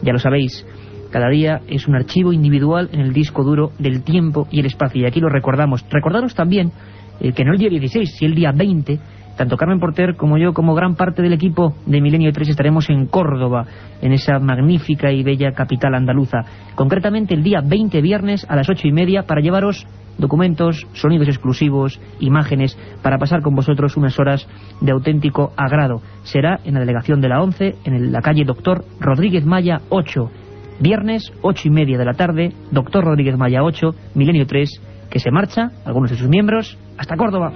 [0.02, 0.66] ya lo sabéis,
[1.10, 5.00] cada día es un archivo individual en el disco duro del tiempo y el espacio,
[5.00, 5.82] y aquí lo recordamos.
[5.90, 6.72] Recordaros también
[7.20, 8.98] eh, que no el día 16, si el día 20,
[9.36, 13.06] tanto Carmen Porter como yo, como gran parte del equipo de Milenio 3, estaremos en
[13.06, 13.66] Córdoba,
[14.00, 16.38] en esa magnífica y bella capital andaluza.
[16.74, 19.86] Concretamente el día 20 viernes a las ocho y media para llevaros
[20.18, 24.48] documentos, sonidos exclusivos, imágenes, para pasar con vosotros unas horas
[24.80, 26.00] de auténtico agrado.
[26.22, 30.30] Será en la delegación de la ONCE, en la calle Doctor Rodríguez Maya 8,
[30.80, 35.30] viernes, ocho y media de la tarde, Doctor Rodríguez Maya 8, Milenio 3, que se
[35.30, 37.52] marcha, algunos de sus miembros, hasta Córdoba.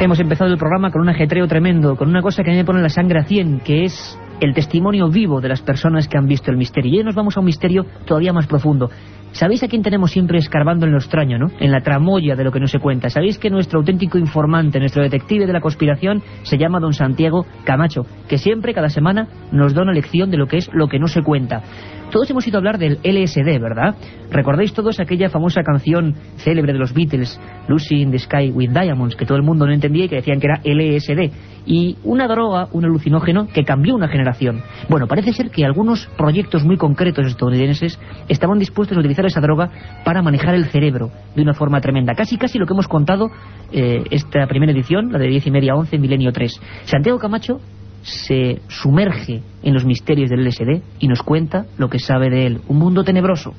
[0.00, 2.64] Hemos empezado el programa con un ajetreo tremendo, con una cosa que a mí me
[2.64, 6.28] pone la sangre a 100, que es el testimonio vivo de las personas que han
[6.28, 6.92] visto el misterio.
[6.92, 8.88] Y hoy nos vamos a un misterio todavía más profundo.
[9.32, 11.50] ¿Sabéis a quién tenemos siempre escarbando en lo extraño, no?
[11.60, 13.10] En la tramoya de lo que no se cuenta.
[13.10, 18.06] ¿Sabéis que nuestro auténtico informante, nuestro detective de la conspiración, se llama don Santiago Camacho,
[18.28, 21.08] que siempre, cada semana, nos da una lección de lo que es lo que no
[21.08, 21.62] se cuenta?
[22.10, 23.94] Todos hemos ido a hablar del LSD, ¿verdad?
[24.30, 27.38] ¿Recordáis todos aquella famosa canción célebre de los Beatles,
[27.68, 30.40] Lucy in the Sky with Diamonds, que todo el mundo no entendía y que decían
[30.40, 31.30] que era LSD?
[31.66, 34.62] Y una droga, un alucinógeno, que cambió una generación.
[34.88, 39.70] Bueno, parece ser que algunos proyectos muy concretos estadounidenses estaban dispuestos a utilizar esa droga
[40.04, 42.14] para manejar el cerebro de una forma tremenda.
[42.14, 43.30] Casi, casi lo que hemos contado
[43.72, 46.60] eh, esta primera edición, la de 10 y media a 11, Milenio 3.
[46.84, 47.60] Santiago Camacho
[48.02, 52.60] se sumerge en los misterios del LSD y nos cuenta lo que sabe de él.
[52.68, 53.54] Un mundo tenebroso.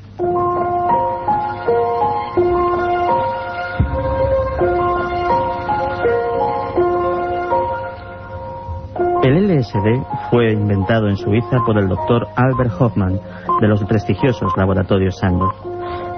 [9.60, 13.20] LSD fue inventado en Suiza por el doctor Albert Hoffman
[13.60, 15.54] de los prestigiosos laboratorios Sandor.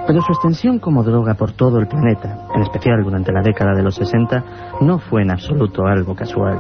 [0.06, 3.84] Pero su extensión como droga por todo el planeta, en especial durante la década de
[3.84, 4.44] los 60,
[4.82, 6.60] no fue en absoluto algo casual.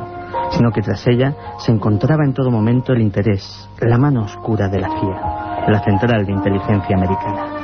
[0.52, 4.80] sino que tras ella se encontraba en todo momento el interés, la mano oscura de
[4.80, 7.61] la CIA, la Central de Inteligencia Americana.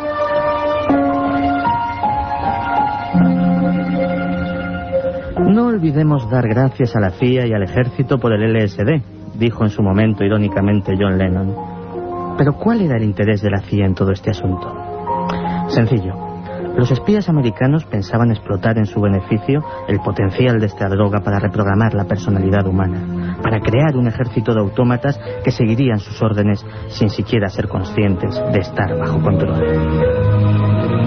[5.58, 9.02] No olvidemos dar gracias a la CIA y al ejército por el LSD,
[9.40, 11.56] dijo en su momento irónicamente John Lennon.
[12.38, 14.72] Pero ¿cuál era el interés de la CIA en todo este asunto?
[15.70, 16.14] Sencillo.
[16.78, 21.96] Los espías americanos pensaban explotar en su beneficio el potencial de esta droga para reprogramar
[21.96, 27.50] la personalidad humana, para crear un ejército de autómatas que seguirían sus órdenes sin siquiera
[27.50, 31.07] ser conscientes de estar bajo control.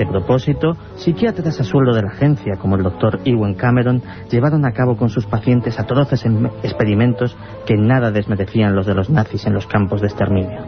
[0.00, 4.72] Este propósito, psiquiatras a sueldo de la agencia, como el doctor Ewan Cameron, llevaron a
[4.72, 7.36] cabo con sus pacientes atroces em- experimentos
[7.66, 10.62] que nada desmerecían los de los nazis en los campos de exterminio.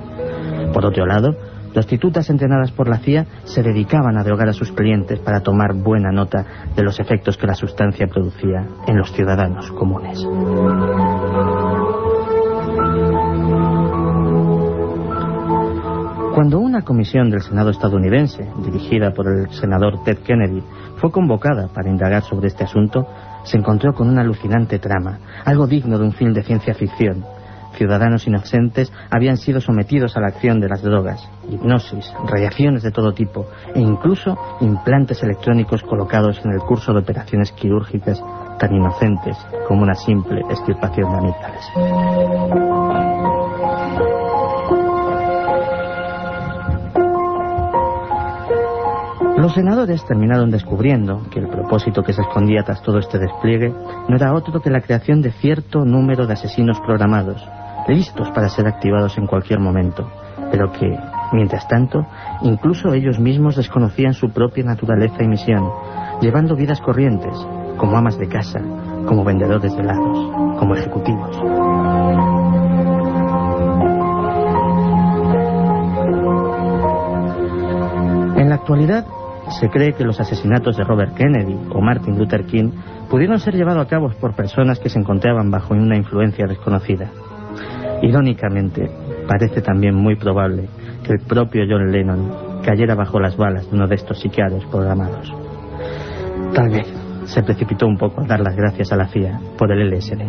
[0.74, 1.34] Por otro lado,
[1.72, 6.12] prostitutas entrenadas por la CIA se dedicaban a drogar a sus clientes para tomar buena
[6.12, 6.44] nota
[6.76, 10.22] de los efectos que la sustancia producía en los ciudadanos comunes.
[16.42, 20.60] Cuando una comisión del Senado estadounidense, dirigida por el senador Ted Kennedy,
[20.96, 23.06] fue convocada para indagar sobre este asunto,
[23.44, 27.24] se encontró con una alucinante trama, algo digno de un film de ciencia ficción.
[27.76, 33.12] Ciudadanos inocentes habían sido sometidos a la acción de las drogas, hipnosis, radiaciones de todo
[33.12, 38.20] tipo e incluso implantes electrónicos colocados en el curso de operaciones quirúrgicas
[38.58, 39.36] tan inocentes
[39.68, 41.68] como una simple extirpación de amígdalas.
[49.42, 53.74] Los senadores terminaron descubriendo que el propósito que se escondía tras todo este despliegue
[54.08, 57.44] no era otro que la creación de cierto número de asesinos programados,
[57.88, 60.08] listos para ser activados en cualquier momento,
[60.52, 60.96] pero que,
[61.32, 62.06] mientras tanto,
[62.42, 65.68] incluso ellos mismos desconocían su propia naturaleza y misión,
[66.20, 67.34] llevando vidas corrientes,
[67.78, 68.60] como amas de casa,
[69.08, 71.36] como vendedores de helados, como ejecutivos.
[78.36, 79.04] En la actualidad,
[79.48, 82.70] se cree que los asesinatos de Robert Kennedy o Martin Luther King
[83.10, 87.10] pudieron ser llevados a cabo por personas que se encontraban bajo una influencia desconocida.
[88.02, 88.90] Irónicamente,
[89.28, 90.68] parece también muy probable
[91.04, 95.32] que el propio John Lennon cayera bajo las balas de uno de estos psiquiatras programados.
[96.54, 96.86] Tal vez
[97.26, 100.20] se precipitó un poco a dar las gracias a la CIA por el LSD.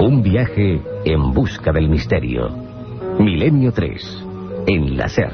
[0.00, 2.65] Un viaje en busca del misterio.
[3.18, 4.24] Milenio 3,
[4.66, 5.32] en la SER.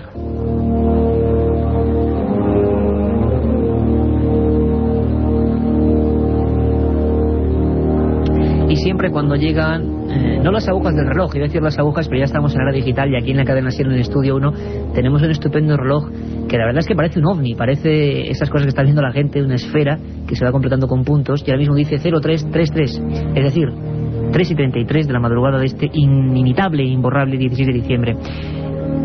[8.68, 12.08] Y siempre cuando llegan, eh, no las agujas del reloj, iba a decir las agujas,
[12.08, 14.36] pero ya estamos en la era digital y aquí en la cadena SER en estudio
[14.36, 14.52] 1
[14.94, 16.08] tenemos un estupendo reloj
[16.48, 19.12] que la verdad es que parece un ovni, parece esas cosas que está viendo la
[19.12, 23.02] gente, una esfera que se va completando con puntos y ahora mismo dice 0333,
[23.34, 23.91] es decir,
[24.32, 28.16] 3 y 33 de la madrugada de este inimitable e imborrable 16 de diciembre.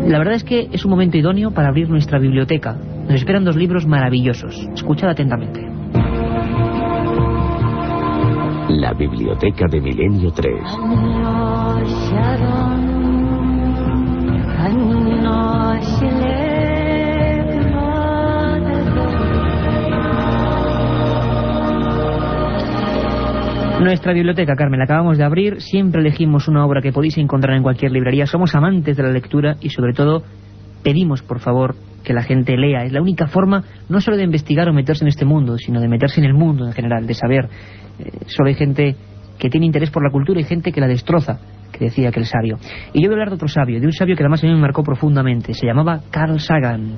[0.06, 2.74] La verdad es que es un momento idóneo para abrir nuestra biblioteca.
[2.74, 4.68] Nos esperan dos libros maravillosos.
[4.74, 5.60] Escuchad atentamente.
[8.68, 10.52] La Biblioteca de Milenio 3.
[23.80, 25.60] Nuestra biblioteca, Carmen, la acabamos de abrir.
[25.60, 28.26] Siempre elegimos una obra que podéis encontrar en cualquier librería.
[28.26, 30.22] Somos amantes de la lectura y, sobre todo,
[30.82, 32.84] pedimos, por favor, que la gente lea.
[32.84, 35.88] Es la única forma no solo de investigar o meterse en este mundo, sino de
[35.88, 37.48] meterse en el mundo en general, de saber.
[37.98, 38.96] Eh, solo hay gente
[39.38, 41.38] que tiene interés por la cultura y gente que la destroza,
[41.72, 42.58] que decía aquel sabio.
[42.92, 44.52] Y yo voy a hablar de otro sabio, de un sabio que además a mí
[44.52, 45.54] me marcó profundamente.
[45.54, 46.96] Se llamaba Carl Sagan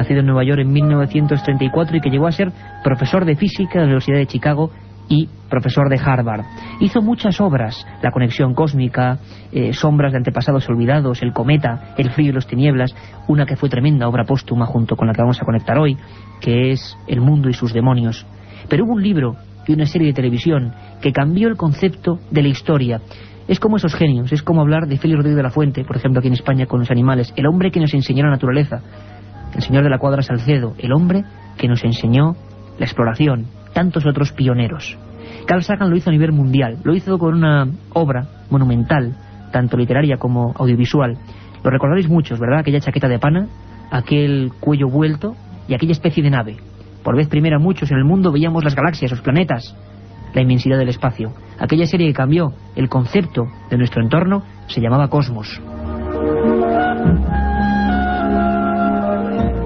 [0.00, 3.80] nacido en Nueva York en 1934 y que llegó a ser profesor de física de
[3.80, 4.70] la Universidad de Chicago
[5.08, 6.44] y profesor de Harvard.
[6.80, 9.18] Hizo muchas obras, La conexión cósmica,
[9.52, 12.94] eh, Sombras de antepasados olvidados, El cometa, El frío y los tinieblas,
[13.26, 15.96] una que fue tremenda obra póstuma junto con la que vamos a conectar hoy,
[16.40, 18.24] que es El mundo y sus demonios.
[18.68, 19.34] Pero hubo un libro
[19.66, 23.00] y una serie de televisión que cambió el concepto de la historia.
[23.48, 26.20] Es como esos genios, es como hablar de Félix Rodríguez de la Fuente, por ejemplo
[26.20, 28.80] aquí en España con los animales, el hombre que nos enseñó la naturaleza,
[29.54, 31.24] el señor de la cuadra Salcedo, el hombre
[31.56, 32.36] que nos enseñó
[32.78, 34.96] la exploración, tantos otros pioneros.
[35.46, 39.14] Carl Sagan lo hizo a nivel mundial, lo hizo con una obra monumental,
[39.52, 41.16] tanto literaria como audiovisual.
[41.62, 42.60] Lo recordaréis muchos, ¿verdad?
[42.60, 43.48] Aquella chaqueta de pana,
[43.90, 45.34] aquel cuello vuelto
[45.68, 46.56] y aquella especie de nave.
[47.02, 49.76] Por vez primera muchos en el mundo veíamos las galaxias, los planetas,
[50.34, 51.32] la inmensidad del espacio.
[51.58, 55.60] Aquella serie que cambió el concepto de nuestro entorno se llamaba Cosmos.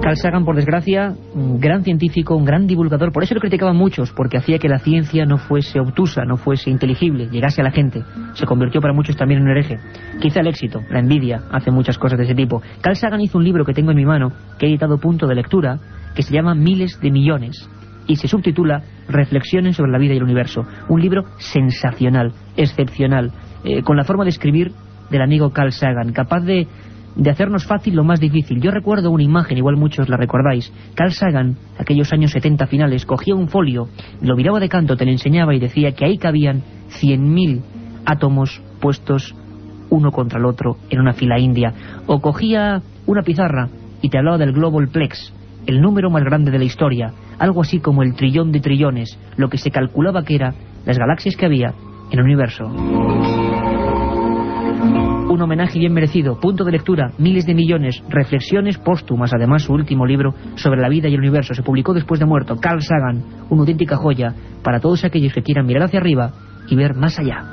[0.04, 4.12] Carl Sagan, por desgracia, un gran científico, un gran divulgador, por eso lo criticaban muchos,
[4.12, 8.02] porque hacía que la ciencia no fuese obtusa, no fuese inteligible, llegase a la gente.
[8.34, 9.78] Se convirtió para muchos también en un hereje.
[10.20, 12.60] Quizá el éxito, la envidia, hace muchas cosas de ese tipo.
[12.82, 15.36] Carl Sagan hizo un libro que tengo en mi mano, que he editado punto de
[15.36, 15.78] lectura,
[16.14, 17.66] que se llama Miles de Millones,
[18.06, 20.66] y se subtitula Reflexiones sobre la vida y el universo.
[20.90, 23.32] Un libro sensacional, excepcional,
[23.64, 24.70] eh, con la forma de escribir
[25.10, 26.66] del amigo Carl Sagan, capaz de
[27.16, 28.60] de hacernos fácil lo más difícil.
[28.60, 30.72] Yo recuerdo una imagen, igual muchos la recordáis.
[30.94, 33.88] Carl Sagan, aquellos años 70 finales, cogía un folio,
[34.20, 36.62] lo miraba de canto, te lo enseñaba y decía que ahí cabían
[37.00, 37.62] 100.000
[38.04, 39.34] átomos puestos
[39.90, 41.72] uno contra el otro en una fila india.
[42.06, 43.68] O cogía una pizarra
[44.02, 45.32] y te hablaba del Global Plex,
[45.66, 49.48] el número más grande de la historia, algo así como el trillón de trillones, lo
[49.48, 51.74] que se calculaba que era las galaxias que había
[52.10, 53.43] en el universo
[55.34, 60.06] un homenaje bien merecido, punto de lectura, miles de millones, reflexiones póstumas, además su último
[60.06, 63.60] libro sobre la vida y el universo se publicó después de muerto, Carl Sagan, una
[63.60, 66.32] auténtica joya para todos aquellos que quieran mirar hacia arriba
[66.68, 67.44] y ver más allá.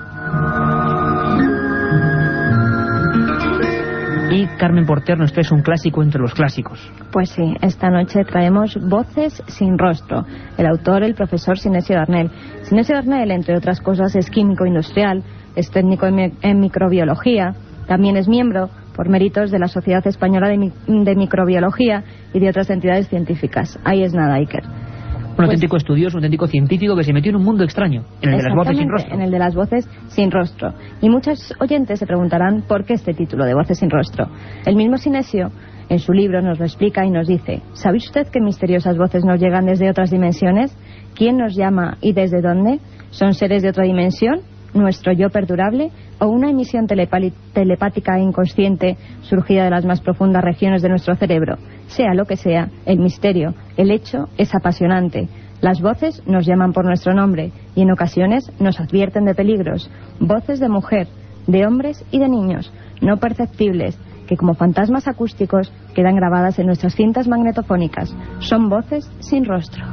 [4.31, 6.79] Y Carmen Porter nos trae un clásico entre los clásicos.
[7.11, 10.23] Pues sí, esta noche traemos Voces sin rostro.
[10.57, 12.31] El autor, el profesor Sinesio Darnell.
[12.63, 15.21] Sinesio Darnell, entre otras cosas, es químico industrial,
[15.55, 17.53] es técnico en, microbiología,
[17.87, 23.07] también es miembro, por méritos de la Sociedad Española de, Microbiología y de otras entidades
[23.07, 23.79] científicas.
[23.83, 24.63] Ahí es nada, Iker.
[24.63, 28.33] Un pues auténtico estudioso, un auténtico científico que se metió en un mundo extraño, en
[28.33, 29.15] el de las voces sin rostro.
[29.15, 30.73] En el de las voces sin rostro.
[31.01, 34.27] Y muchos oyentes se preguntarán por qué este título de Voces sin rostro.
[34.65, 35.51] El mismo Sinesio,
[35.89, 39.39] en su libro, nos lo explica y nos dice: ¿Sabe usted qué misteriosas voces nos
[39.39, 40.77] llegan desde otras dimensiones?
[41.15, 42.79] ¿Quién nos llama y desde dónde?
[43.11, 44.41] ¿Son seres de otra dimensión?
[44.73, 50.81] Nuestro yo perdurable o una emisión telepática e inconsciente surgida de las más profundas regiones
[50.81, 51.57] de nuestro cerebro.
[51.87, 55.27] Sea lo que sea, el misterio, el hecho es apasionante.
[55.61, 59.91] Las voces nos llaman por nuestro nombre y en ocasiones nos advierten de peligros.
[60.19, 61.07] Voces de mujer,
[61.47, 66.95] de hombres y de niños, no perceptibles, que como fantasmas acústicos quedan grabadas en nuestras
[66.95, 68.15] cintas magnetofónicas.
[68.39, 69.83] Son voces sin rostro.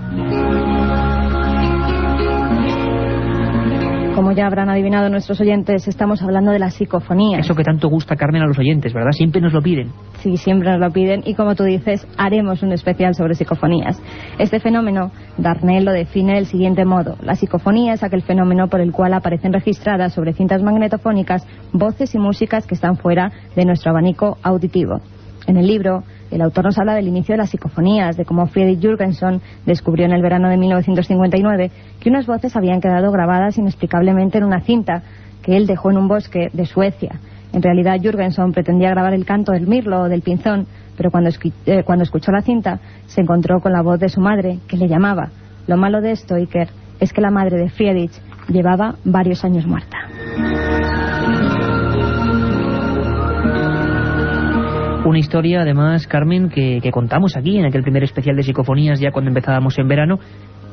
[4.19, 7.39] Como ya habrán adivinado nuestros oyentes, estamos hablando de la psicofonía.
[7.39, 9.13] Eso que tanto gusta, Carmen, a los oyentes, ¿verdad?
[9.13, 9.93] Siempre nos lo piden.
[10.19, 14.03] Sí, siempre nos lo piden y como tú dices, haremos un especial sobre psicofonías.
[14.41, 17.17] Este fenómeno, Darnell lo define del siguiente modo.
[17.23, 22.19] La psicofonía es aquel fenómeno por el cual aparecen registradas sobre cintas magnetofónicas voces y
[22.19, 25.01] músicas que están fuera de nuestro abanico auditivo.
[25.47, 28.81] En el libro, el autor nos habla del inicio de las psicofonías, de cómo Friedrich
[28.81, 34.45] Jürgenson descubrió en el verano de 1959 que unas voces habían quedado grabadas inexplicablemente en
[34.45, 35.03] una cinta
[35.43, 37.21] que él dejó en un bosque de Suecia.
[37.53, 41.31] En realidad Jürgenson pretendía grabar el canto del mirlo o del pinzón, pero cuando,
[41.67, 44.89] eh, cuando escuchó la cinta se encontró con la voz de su madre, que le
[44.89, 45.31] llamaba.
[45.67, 46.69] Lo malo de esto, Iker,
[47.01, 48.13] es que la madre de Friedrich
[48.49, 49.99] llevaba varios años muerta.
[55.09, 59.31] Una historia, además, Carmen, que, contamos aquí en aquel primer especial de psicofonías ya cuando
[59.31, 60.19] empezábamos en verano,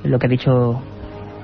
[0.03, 0.81] lo que ha dicho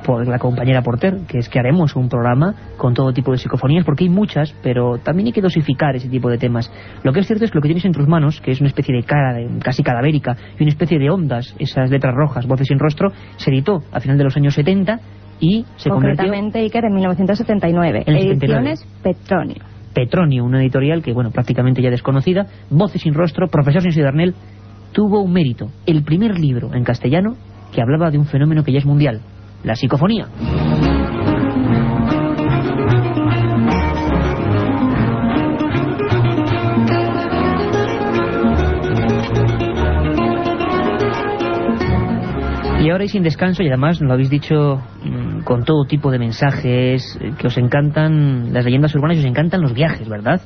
[0.05, 3.85] por la compañera Porter, que es que haremos un programa con todo tipo de psicofonías,
[3.85, 6.69] porque hay muchas, pero también hay que dosificar ese tipo de temas.
[7.01, 8.67] Lo que es cierto es que lo que tienes en tus manos, que es una
[8.67, 12.77] especie de cara casi cadavérica, y una especie de ondas, esas letras rojas, voces sin
[12.77, 14.99] rostro, se editó a final de los años 70
[15.39, 18.03] y se Concretamente, Iker, en 1979.
[18.05, 19.70] En Ediciones Petronio.
[19.93, 24.35] Petronio, una editorial que, bueno, prácticamente ya desconocida, Voces sin rostro, profesor Sin Darnell,
[24.91, 27.35] tuvo un mérito, el primer libro en castellano
[27.73, 29.21] que hablaba de un fenómeno que ya es mundial,
[29.63, 30.27] la psicofonía.
[42.81, 44.81] Y ahora y sin descanso, y además lo habéis dicho
[45.51, 49.59] con todo tipo de mensajes, eh, que os encantan las leyendas urbanas y os encantan
[49.59, 50.39] los viajes, ¿verdad?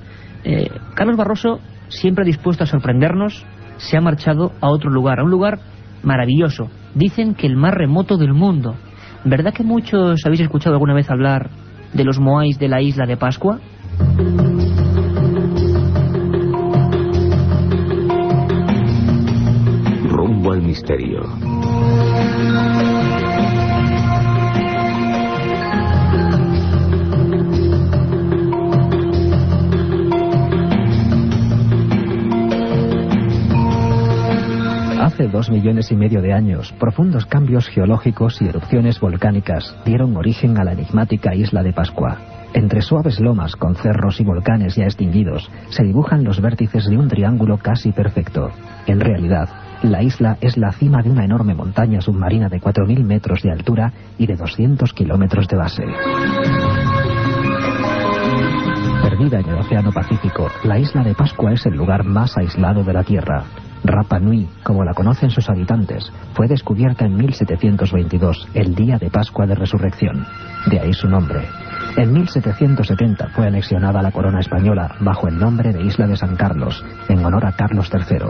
[0.44, 3.46] Eh, Carlos Barroso, siempre dispuesto a sorprendernos,
[3.78, 5.60] se ha marchado a otro lugar, a un lugar
[6.02, 6.72] maravilloso.
[6.96, 8.78] Dicen que el más remoto del mundo.
[9.24, 11.52] ¿Verdad que muchos habéis escuchado alguna vez hablar
[11.94, 13.60] de los moais de la isla de Pascua?
[20.10, 21.55] Rumbo al misterio.
[35.16, 40.58] Hace dos millones y medio de años, profundos cambios geológicos y erupciones volcánicas dieron origen
[40.58, 42.18] a la enigmática isla de Pascua.
[42.54, 47.08] Entre suaves lomas con cerros y volcanes ya extinguidos, se dibujan los vértices de un
[47.08, 48.50] triángulo casi perfecto.
[48.88, 49.48] En realidad,
[49.84, 53.94] la isla es la cima de una enorme montaña submarina de 4.000 metros de altura
[54.18, 55.84] y de 200 kilómetros de base.
[59.02, 62.92] Perdida en el Océano Pacífico, la isla de Pascua es el lugar más aislado de
[62.92, 63.46] la Tierra.
[63.88, 69.46] Rapa Nui, como la conocen sus habitantes, fue descubierta en 1722, el día de Pascua
[69.46, 70.26] de Resurrección.
[70.70, 71.42] De ahí su nombre.
[71.96, 76.36] En 1770 fue anexionada a la corona española bajo el nombre de Isla de San
[76.36, 78.28] Carlos, en honor a Carlos III.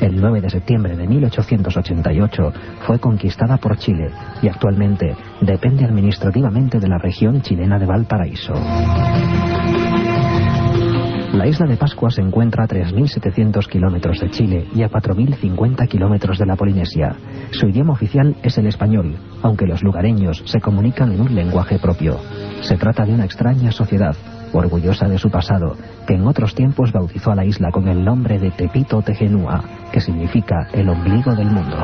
[0.00, 2.52] El 9 de septiembre de 1888
[2.86, 4.10] fue conquistada por Chile
[4.42, 8.54] y actualmente depende administrativamente de la región chilena de Valparaíso.
[11.34, 16.38] La isla de Pascua se encuentra a 3.700 kilómetros de Chile y a 4.050 kilómetros
[16.38, 17.16] de la Polinesia.
[17.50, 22.20] Su idioma oficial es el español, aunque los lugareños se comunican en un lenguaje propio.
[22.60, 24.14] Se trata de una extraña sociedad,
[24.52, 25.76] orgullosa de su pasado,
[26.06, 30.00] que en otros tiempos bautizó a la isla con el nombre de Tepito Tegenúa, que
[30.00, 31.78] significa el ombligo del mundo.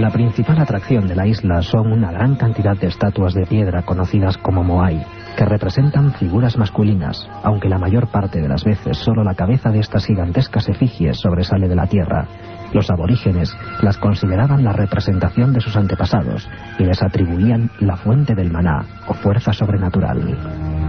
[0.00, 4.36] La principal atracción de la isla son una gran cantidad de estatuas de piedra conocidas
[4.36, 5.00] como Moai,
[5.36, 9.80] que representan figuras masculinas, aunque la mayor parte de las veces solo la cabeza de
[9.80, 12.26] estas gigantescas efigies sobresale de la tierra.
[12.72, 18.50] Los aborígenes las consideraban la representación de sus antepasados y les atribuían la fuente del
[18.50, 20.83] maná o fuerza sobrenatural.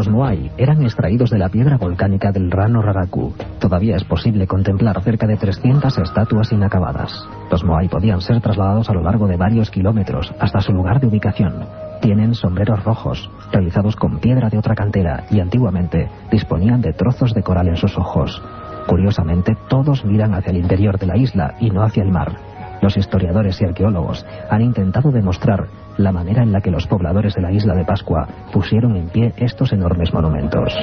[0.00, 3.34] Los Moai eran extraídos de la piedra volcánica del Rano Raraku.
[3.58, 7.28] Todavía es posible contemplar cerca de 300 estatuas inacabadas.
[7.50, 11.08] Los Moai podían ser trasladados a lo largo de varios kilómetros hasta su lugar de
[11.08, 11.66] ubicación.
[12.00, 17.42] Tienen sombreros rojos, realizados con piedra de otra cantera, y antiguamente disponían de trozos de
[17.42, 18.42] coral en sus ojos.
[18.86, 22.38] Curiosamente, todos miran hacia el interior de la isla y no hacia el mar.
[22.80, 25.66] Los historiadores y arqueólogos han intentado demostrar
[26.02, 29.32] la manera en la que los pobladores de la isla de Pascua pusieron en pie
[29.36, 30.74] estos enormes monumentos.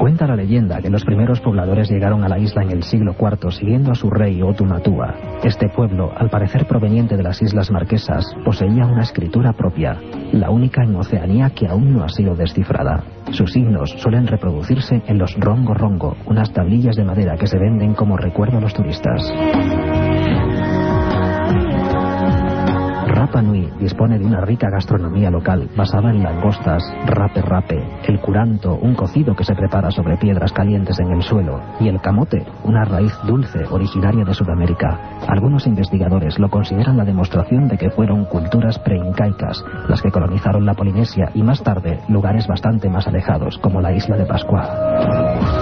[0.00, 3.52] Cuenta la leyenda que los primeros pobladores llegaron a la isla en el siglo IV
[3.52, 5.14] siguiendo a su rey Otumatua.
[5.44, 10.00] Este pueblo, al parecer proveniente de las Islas Marquesas, poseía una escritura propia,
[10.32, 13.04] la única en Oceanía que aún no ha sido descifrada.
[13.32, 17.92] Sus signos suelen reproducirse en los rongo rongo, unas tablillas de madera que se venden
[17.92, 19.20] como recuerdo a los turistas.
[23.30, 28.74] Rapa Nui dispone de una rica gastronomía local basada en langostas, rape rape, el curanto,
[28.74, 32.84] un cocido que se prepara sobre piedras calientes en el suelo, y el camote, una
[32.84, 35.20] raíz dulce originaria de Sudamérica.
[35.28, 40.74] Algunos investigadores lo consideran la demostración de que fueron culturas preincaicas las que colonizaron la
[40.74, 45.59] Polinesia y más tarde lugares bastante más alejados como la isla de Pascua.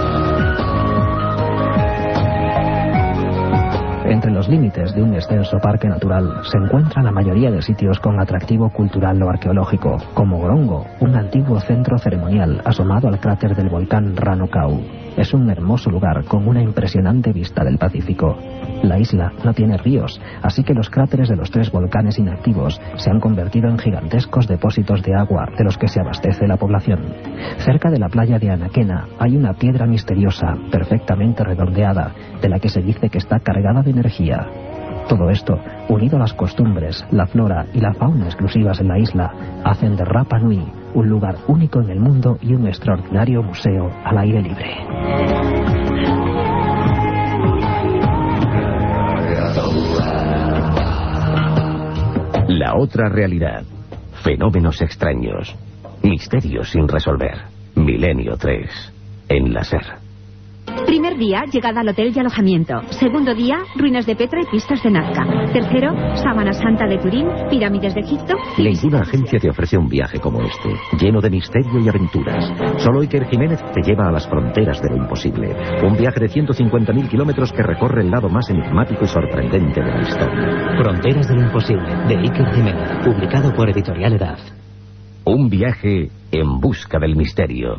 [4.09, 8.19] Entre los límites de un extenso parque natural se encuentra la mayoría de sitios con
[8.19, 14.15] atractivo cultural o arqueológico, como Gorongo, un antiguo centro ceremonial asomado al cráter del volcán
[14.17, 14.81] Ranokau.
[15.19, 18.37] Es un hermoso lugar con una impresionante vista del Pacífico.
[18.83, 23.11] La isla no tiene ríos, así que los cráteres de los tres volcanes inactivos se
[23.11, 27.01] han convertido en gigantescos depósitos de agua de los que se abastece la población.
[27.57, 32.69] Cerca de la playa de Anaquena hay una piedra misteriosa, perfectamente redondeada, de la que
[32.69, 34.47] se dice que está cargada de energía.
[35.09, 35.59] Todo esto,
[35.89, 39.33] unido a las costumbres, la flora y la fauna exclusivas en la isla,
[39.65, 44.17] hacen de Rapa Nui un lugar único en el mundo y un extraordinario museo al
[44.17, 44.75] aire libre.
[52.47, 53.63] La otra realidad.
[54.23, 55.55] Fenómenos extraños.
[56.03, 57.37] Misterios sin resolver.
[57.75, 58.93] Milenio 3.
[59.29, 59.98] En la SER.
[60.89, 62.81] Primer día, llegada al hotel y alojamiento.
[62.89, 65.23] Segundo día, ruinas de Petra y pistas de Nazca.
[65.53, 68.33] Tercero, Sábana Santa de Turín, pirámides de Egipto.
[68.57, 70.69] Ninguna agencia te ofrece un viaje como este,
[70.99, 72.43] lleno de misterio y aventuras.
[72.81, 75.55] Solo Iker Jiménez te lleva a las fronteras de lo imposible.
[75.83, 80.01] Un viaje de 150.000 kilómetros que recorre el lado más enigmático y sorprendente de la
[80.01, 80.75] historia.
[80.81, 84.39] Fronteras de lo imposible, de Iker Jiménez, publicado por Editorial Edad.
[85.23, 87.75] Un viaje en busca del misterio.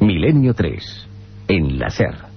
[0.00, 1.08] Milenio 3.
[1.48, 2.33] En la SER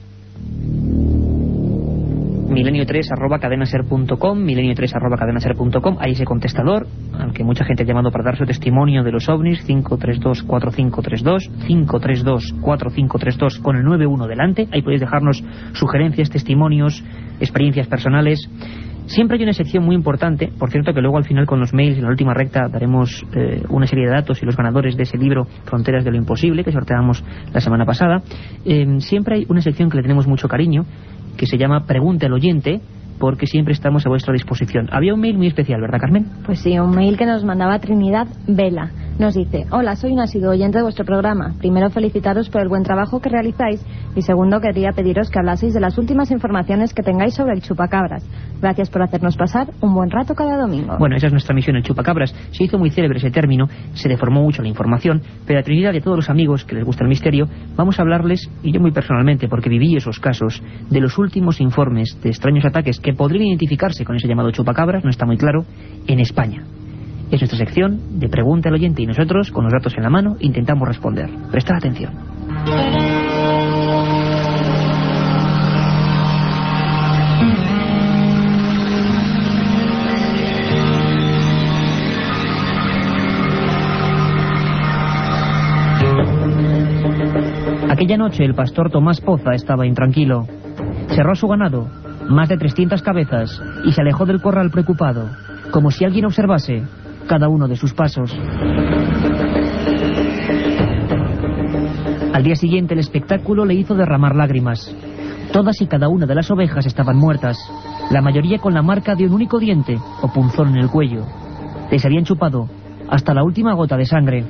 [2.57, 8.11] milenio3 arroba cadenaser.com milenio3 arroba cadenaser.com ahí ese contestador al que mucha gente ha llamado
[8.11, 15.01] para dar su testimonio de los ovnis 532-4532 532-4532 con el 91 delante ahí podéis
[15.01, 17.03] dejarnos sugerencias, testimonios
[17.39, 18.49] experiencias personales
[19.07, 21.97] Siempre hay una sección muy importante, por cierto que luego al final con los mails
[21.97, 25.17] en la última recta daremos eh, una serie de datos y los ganadores de ese
[25.17, 28.21] libro Fronteras de lo Imposible que sorteamos la semana pasada.
[28.65, 30.85] Eh, siempre hay una sección que le tenemos mucho cariño
[31.37, 32.81] que se llama Pregunta al oyente
[33.19, 34.87] porque siempre estamos a vuestra disposición.
[34.91, 36.25] Había un mail muy especial, ¿verdad, Carmen?
[36.45, 38.91] Pues sí, un mail que nos mandaba Trinidad Vela.
[39.19, 41.55] Nos dice, hola, soy un asiduo oyente de vuestro programa.
[41.57, 43.83] Primero, felicitaros por el buen trabajo que realizáis
[44.15, 48.23] y segundo, quería pediros que hablaseis de las últimas informaciones que tengáis sobre el chupacabras.
[48.61, 50.97] Gracias por hacernos pasar un buen rato cada domingo.
[50.99, 52.33] Bueno, esa es nuestra misión, el chupacabras.
[52.51, 55.97] Se hizo muy célebre ese término, se deformó mucho la información, pero a Trinidad y
[55.97, 58.91] a todos los amigos que les gusta el misterio, vamos a hablarles, y yo muy
[58.91, 64.03] personalmente, porque viví esos casos, de los últimos informes de extraños ataques que podrían identificarse
[64.03, 65.63] con ese llamado chupacabras, no está muy claro,
[66.07, 66.65] en España.
[67.31, 70.35] Es nuestra sección de Pregunta al oyente y nosotros, con los datos en la mano,
[70.41, 71.29] intentamos responder.
[71.49, 72.11] Prestad atención.
[87.89, 90.45] Aquella noche el pastor Tomás Poza estaba intranquilo.
[91.15, 91.87] Cerró su ganado,
[92.29, 95.29] más de 300 cabezas, y se alejó del corral preocupado,
[95.71, 96.83] como si alguien observase
[97.27, 98.35] cada uno de sus pasos.
[102.33, 104.95] Al día siguiente el espectáculo le hizo derramar lágrimas.
[105.51, 107.57] Todas y cada una de las ovejas estaban muertas,
[108.11, 111.25] la mayoría con la marca de un único diente o punzón en el cuello.
[111.89, 112.69] Les habían chupado
[113.09, 114.45] hasta la última gota de sangre.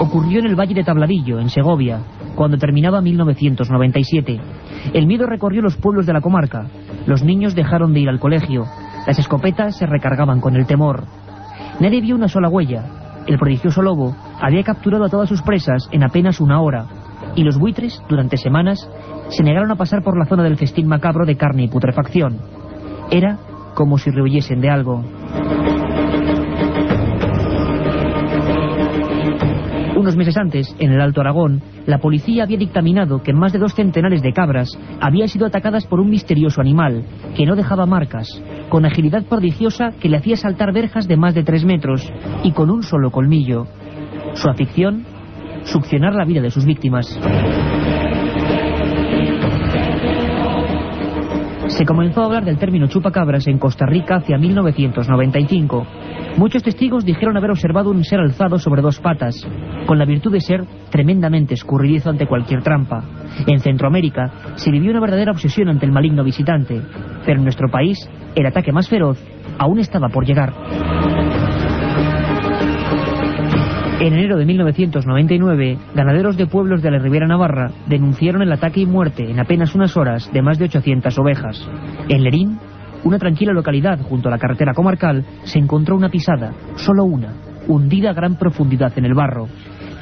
[0.00, 2.00] Ocurrió en el Valle de Tabladillo, en Segovia,
[2.34, 4.40] cuando terminaba 1997.
[4.92, 6.66] El miedo recorrió los pueblos de la comarca.
[7.06, 8.64] Los niños dejaron de ir al colegio.
[9.06, 11.04] Las escopetas se recargaban con el temor.
[11.80, 12.84] Nadie vio una sola huella.
[13.26, 16.86] El prodigioso lobo había capturado a todas sus presas en apenas una hora.
[17.36, 18.88] Y los buitres, durante semanas,
[19.30, 22.38] se negaron a pasar por la zona del festín macabro de carne y putrefacción.
[23.10, 23.38] Era
[23.74, 25.02] como si rehuyesen de algo.
[29.96, 33.74] Unos meses antes, en el Alto Aragón, la policía había dictaminado que más de dos
[33.74, 34.70] centenares de cabras
[35.00, 37.04] habían sido atacadas por un misterioso animal
[37.36, 38.28] que no dejaba marcas,
[38.68, 42.10] con agilidad prodigiosa que le hacía saltar verjas de más de tres metros
[42.42, 43.66] y con un solo colmillo.
[44.34, 45.04] Su afición,
[45.64, 47.18] succionar la vida de sus víctimas.
[51.68, 55.86] Se comenzó a hablar del término chupacabras en Costa Rica hacia 1995.
[56.36, 59.46] Muchos testigos dijeron haber observado un ser alzado sobre dos patas,
[59.86, 63.02] con la virtud de ser tremendamente escurridizo ante cualquier trampa.
[63.46, 66.80] En Centroamérica se vivió una verdadera obsesión ante el maligno visitante,
[67.24, 67.98] pero en nuestro país
[68.34, 69.18] el ataque más feroz
[69.58, 70.52] aún estaba por llegar.
[74.00, 78.86] En enero de 1999, ganaderos de pueblos de la Ribera Navarra denunciaron el ataque y
[78.86, 81.66] muerte en apenas unas horas de más de 800 ovejas.
[82.08, 82.58] En Lerín,
[83.04, 87.34] una tranquila localidad junto a la carretera comarcal, se encontró una pisada, solo una,
[87.68, 89.48] hundida a gran profundidad en el barro.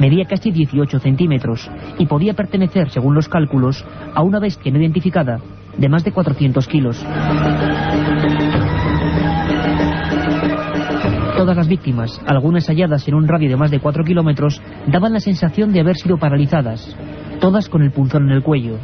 [0.01, 3.85] Medía casi 18 centímetros y podía pertenecer, según los cálculos,
[4.15, 5.39] a una bestia no identificada
[5.77, 7.05] de más de 400 kilos.
[11.43, 15.19] Todas las víctimas, algunas halladas en un radio de más de 4 kilómetros, daban la
[15.19, 16.97] sensación de haber sido paralizadas,
[17.41, 18.79] todas con el punzón en el cuello,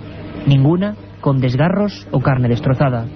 [0.45, 3.07] ninguna con desgarros o carne destrozada.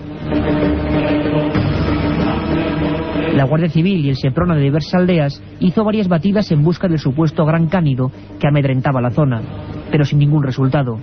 [3.35, 7.01] La Guardia Civil y el Seprona de diversas aldeas hizo varias batidas en busca del
[7.01, 9.43] supuesto gran cánido que amedrentaba la zona,
[9.91, 11.01] pero sin ningún resultado.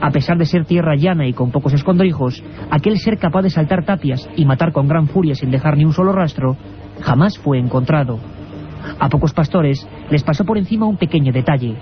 [0.00, 3.84] A pesar de ser tierra llana y con pocos escondrijos, aquel ser capaz de saltar
[3.84, 6.56] tapias y matar con gran furia sin dejar ni un solo rastro,
[7.00, 8.18] jamás fue encontrado.
[8.98, 11.76] A pocos pastores les pasó por encima un pequeño detalle.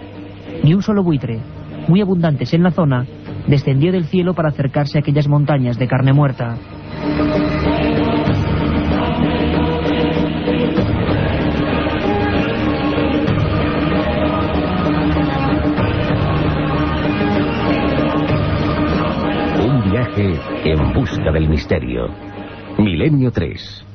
[0.62, 1.40] Ni un solo buitre,
[1.88, 3.06] muy abundantes en la zona,
[3.46, 6.56] descendió del cielo para acercarse a aquellas montañas de carne muerta.
[19.62, 22.08] Un viaje en busca del misterio.
[22.78, 23.89] Milenio 3.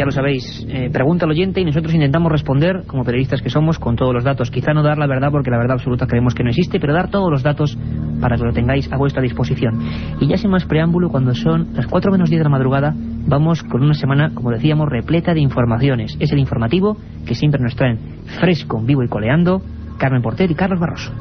[0.00, 3.78] Ya lo sabéis, eh, pregunta al oyente y nosotros intentamos responder, como periodistas que somos,
[3.78, 4.50] con todos los datos.
[4.50, 7.10] Quizá no dar la verdad porque la verdad absoluta creemos que no existe, pero dar
[7.10, 7.76] todos los datos
[8.18, 9.78] para que lo tengáis a vuestra disposición.
[10.18, 13.62] Y ya sin más preámbulo, cuando son las 4 menos 10 de la madrugada, vamos
[13.62, 16.16] con una semana, como decíamos, repleta de informaciones.
[16.18, 16.96] Es el informativo
[17.26, 17.98] que siempre nos traen
[18.40, 19.60] fresco, vivo y coleando
[19.98, 21.12] Carmen Porter y Carlos Barroso.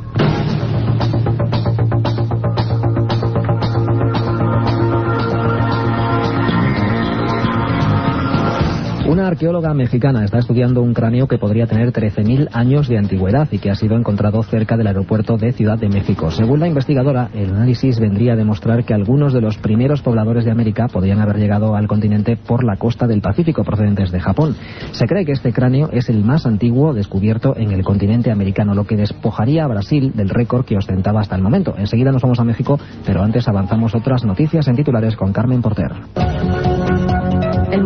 [9.10, 13.58] Una arqueóloga mexicana está estudiando un cráneo que podría tener 13.000 años de antigüedad y
[13.58, 16.30] que ha sido encontrado cerca del aeropuerto de Ciudad de México.
[16.30, 20.52] Según la investigadora, el análisis vendría a demostrar que algunos de los primeros pobladores de
[20.52, 24.56] América podrían haber llegado al continente por la costa del Pacífico procedentes de Japón.
[24.92, 28.86] Se cree que este cráneo es el más antiguo descubierto en el continente americano, lo
[28.86, 31.74] que despojaría a Brasil del récord que ostentaba hasta el momento.
[31.80, 35.94] Enseguida nos vamos a México, pero antes avanzamos otras noticias en titulares con Carmen Porter.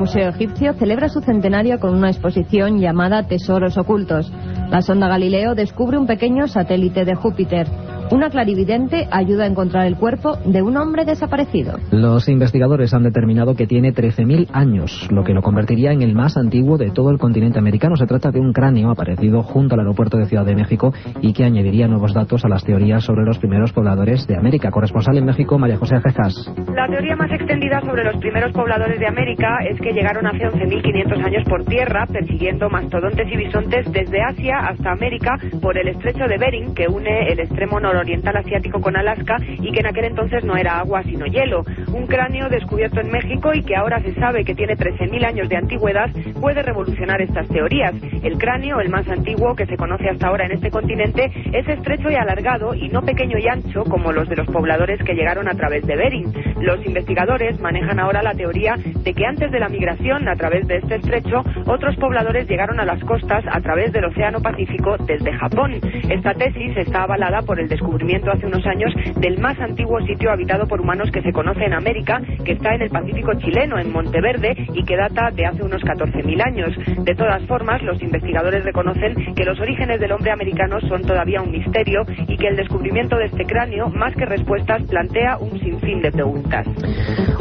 [0.04, 4.30] Museo Egipcio celebra su centenario con una exposición llamada Tesoros Ocultos.
[4.70, 7.68] La sonda Galileo descubre un pequeño satélite de Júpiter.
[8.14, 11.80] Una clarividente ayuda a encontrar el cuerpo de un hombre desaparecido.
[11.90, 16.38] Los investigadores han determinado que tiene 13.000 años, lo que lo convertiría en el más
[16.38, 17.96] antiguo de todo el continente americano.
[17.96, 21.44] Se trata de un cráneo aparecido junto al aeropuerto de Ciudad de México y que
[21.44, 24.70] añadiría nuevos datos a las teorías sobre los primeros pobladores de América.
[24.70, 26.54] Corresponsal en México, María José Cejas.
[26.72, 31.26] La teoría más extendida sobre los primeros pobladores de América es que llegaron hace 11.500
[31.26, 36.38] años por tierra, persiguiendo mastodontes y bisontes desde Asia hasta América por el estrecho de
[36.38, 40.44] Bering, que une el extremo nororiental oriental asiático con Alaska y que en aquel entonces
[40.44, 41.64] no era agua sino hielo.
[41.94, 45.58] Un cráneo descubierto en México y que ahora se sabe que tiene 13.000 años de
[45.58, 47.94] antigüedad puede revolucionar estas teorías.
[48.24, 52.12] El cráneo, el más antiguo que se conoce hasta ahora en este continente, es estrecho
[52.12, 55.56] y alargado y no pequeño y ancho como los de los pobladores que llegaron a
[55.56, 56.34] través de Bering.
[56.62, 60.78] Los investigadores manejan ahora la teoría de que antes de la migración a través de
[60.78, 65.80] este estrecho, otros pobladores llegaron a las costas a través del Océano Pacífico desde Japón.
[66.10, 70.32] Esta tesis está avalada por el descubrimiento descubrimiento hace unos años del más antiguo sitio
[70.32, 73.92] habitado por humanos que se conoce en América, que está en el Pacífico chileno, en
[73.92, 76.72] Monteverde, y que data de hace unos 14.000 años.
[77.04, 81.52] De todas formas, los investigadores reconocen que los orígenes del hombre americano son todavía un
[81.52, 86.12] misterio y que el descubrimiento de este cráneo, más que respuestas, plantea un sinfín de
[86.12, 86.66] preguntas.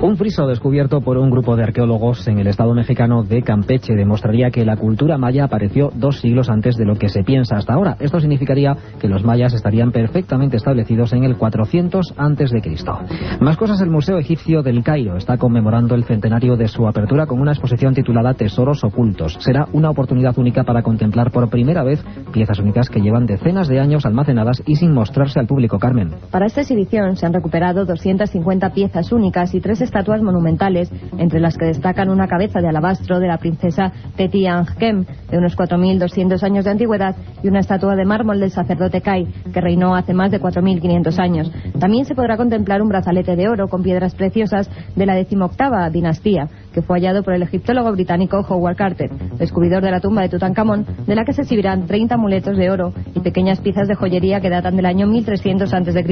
[0.03, 4.51] Un friso descubierto por un grupo de arqueólogos en el estado mexicano de Campeche demostraría
[4.51, 7.97] que la cultura maya apareció dos siglos antes de lo que se piensa hasta ahora.
[8.01, 9.93] Esto significaría que los mayas estarían
[10.33, 12.14] establecidos en el 400
[12.62, 12.99] Cristo.
[13.41, 17.41] Más cosas, el Museo Egipcio del Cairo está conmemorando el centenario de su apertura con
[17.41, 19.37] una exposición titulada Tesoros Ocultos.
[19.41, 22.03] Será una oportunidad única para contemplar por primera vez
[22.33, 26.12] piezas únicas que llevan decenas de años almacenadas y sin mostrarse al público, Carmen.
[26.30, 31.59] Para esta exhibición se han recuperado 250 piezas únicas y tres estatuas monumentales, entre las
[31.59, 36.64] que destacan una cabeza de alabastro de la princesa Teti Angkem, de unos 4.200 años
[36.64, 40.41] de antigüedad, y una estatua de mármol del sacerdote Kai, que reinó hace más de
[40.41, 41.51] 4.500 años.
[41.79, 46.49] También se podrá contemplar un brazalete de oro con piedras preciosas de la decimoctava dinastía,
[46.73, 50.87] que fue hallado por el egiptólogo británico Howard Carter, descubridor de la tumba de Tutankamón,
[51.07, 54.51] de la que se exhibirán 30 amuletos de oro y pequeñas piezas de joyería que
[54.51, 56.03] datan del año 1300 a.C.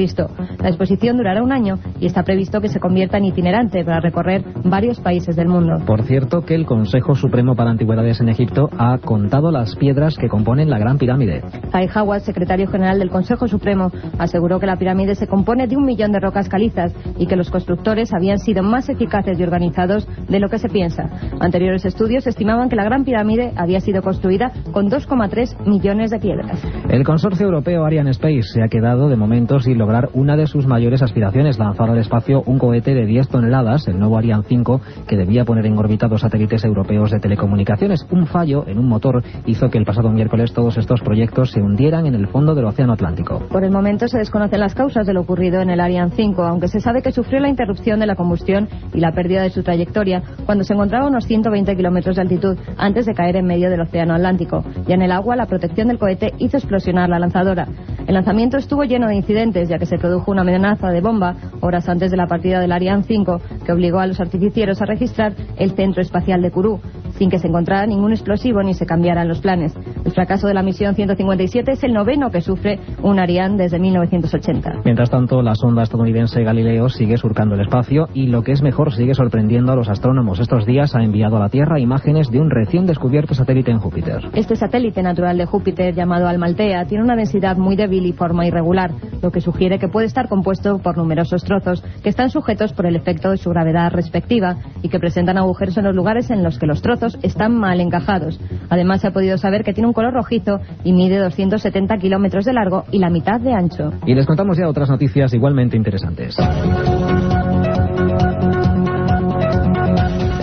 [0.61, 4.43] La exposición durará un año y está previsto que se convierta en itinerante para recorrer
[4.63, 5.77] varios países del mundo.
[5.85, 10.27] Por cierto, que el Consejo Supremo para Antigüedades en Egipto ha contado las piedras que
[10.27, 11.41] componen la Gran Pirámide.
[11.71, 15.85] Zai Hawass, secretario general del Consejo Supremo, aseguró que la pirámide se compone de un
[15.85, 20.39] millón de rocas calizas y que los constructores habían sido más eficaces y organizados de
[20.39, 21.09] lo que se piensa.
[21.39, 26.61] Anteriores estudios estimaban que la Gran Pirámide había sido construida con 2,3 millones de piedras.
[26.89, 30.67] El consorcio europeo Ariane Space se ha quedado de momento sin lograr una de sus
[30.67, 35.17] mayores aspiraciones, lanzar al espacio un cohete de 10 toneladas, el nuevo Ariane 5, que
[35.17, 38.05] debía poner en órbita dos satélites europeos de telecomunicaciones.
[38.11, 42.05] Un fallo en un motor hizo que el pasado miércoles todos estos proyectos se hundieran
[42.05, 43.39] en el fondo del Océano Atlántico.
[43.49, 46.67] Por el momento se desconocen las causas de lo ocurrido en el Ariane 5, aunque
[46.67, 50.23] se sabe que sufrió la interrupción de la combustión y la pérdida de su trayectoria
[50.45, 53.81] cuando se encontraba a unos 120 kilómetros de altitud antes de caer en medio del
[53.81, 54.63] Océano Atlántico.
[54.87, 57.67] Ya en el agua, la protección del cohete hizo explosionar la lanzadora.
[58.07, 61.87] El lanzamiento estuvo lleno de incidentes, ya que se produjo una amenaza de bomba horas
[61.87, 65.71] antes de la partida del Ariane 5, que obligó a los artificieros a registrar el
[65.71, 66.79] centro espacial de Kourou,
[67.17, 69.75] sin que se encontrara ningún explosivo ni se cambiaran los planes.
[70.03, 74.81] El fracaso de la misión 157 es el noveno que sufre un Ariane desde 1980.
[74.85, 78.93] Mientras tanto, la sonda estadounidense Galileo sigue surcando el espacio y lo que es mejor
[78.93, 80.39] sigue sorprendiendo a los astrónomos.
[80.39, 84.29] Estos días ha enviado a la Tierra imágenes de un recién descubierto satélite en Júpiter.
[84.33, 88.91] Este satélite natural de Júpiter, llamado Almaltea, tiene una densidad muy débil y forma irregular,
[89.21, 92.95] lo que sugiere que puede estar compuesto por numerosos trozos que están sujetos por el
[92.95, 96.67] efecto de su gravedad respectiva y que presentan agujeros en los lugares en los que
[96.67, 98.39] los trozos están mal encajados.
[98.69, 102.53] Además, se ha podido saber que tiene un color rojizo y mide 270 kilómetros de
[102.53, 103.70] largo y la mitad de ancho.
[104.05, 106.35] Y les contamos ya otras noticias igualmente interesantes.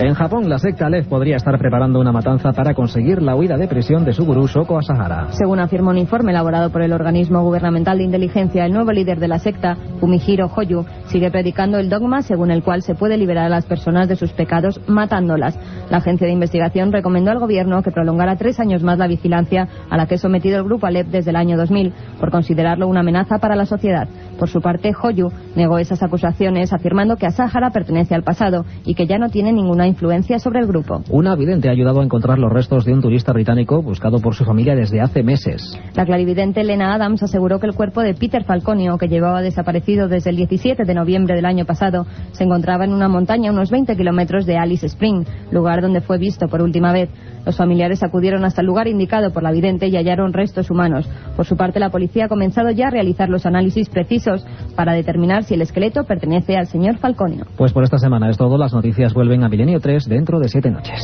[0.01, 3.67] En Japón, la secta Aleph podría estar preparando una matanza para conseguir la huida de
[3.67, 5.27] prisión de su gurú Shoko Asahara.
[5.31, 9.27] Según afirma un informe elaborado por el organismo gubernamental de inteligencia, el nuevo líder de
[9.27, 13.49] la secta, Fumihiro Hoyu, sigue predicando el dogma según el cual se puede liberar a
[13.49, 15.59] las personas de sus pecados matándolas.
[15.89, 19.97] La agencia de investigación recomendó al gobierno que prolongara tres años más la vigilancia a
[19.97, 21.91] la que es sometido el grupo Aleph desde el año 2000,
[22.21, 24.07] por considerarlo una amenaza para la sociedad.
[24.37, 29.05] Por su parte, Hoyu negó esas acusaciones, afirmando que Asahara pertenece al pasado y que
[29.05, 31.03] ya no tiene ninguna influencia sobre el grupo.
[31.09, 34.45] Una vidente ha ayudado a encontrar los restos de un turista británico buscado por su
[34.45, 35.77] familia desde hace meses.
[35.95, 40.29] La clarividente Lena Adams aseguró que el cuerpo de Peter Falconio, que llevaba desaparecido desde
[40.29, 43.97] el 17 de noviembre del año pasado, se encontraba en una montaña a unos 20
[43.97, 47.09] kilómetros de Alice Spring, lugar donde fue visto por última vez.
[47.45, 51.09] Los familiares acudieron hasta el lugar indicado por la vidente y hallaron restos humanos.
[51.35, 55.43] Por su parte, la policía ha comenzado ya a realizar los análisis precisos para determinar
[55.43, 57.45] si el esqueleto pertenece al señor Falconio.
[57.57, 58.57] Pues por esta semana es todo.
[58.57, 60.99] Las noticias vuelven a Milenio 3 dentro de siete noches.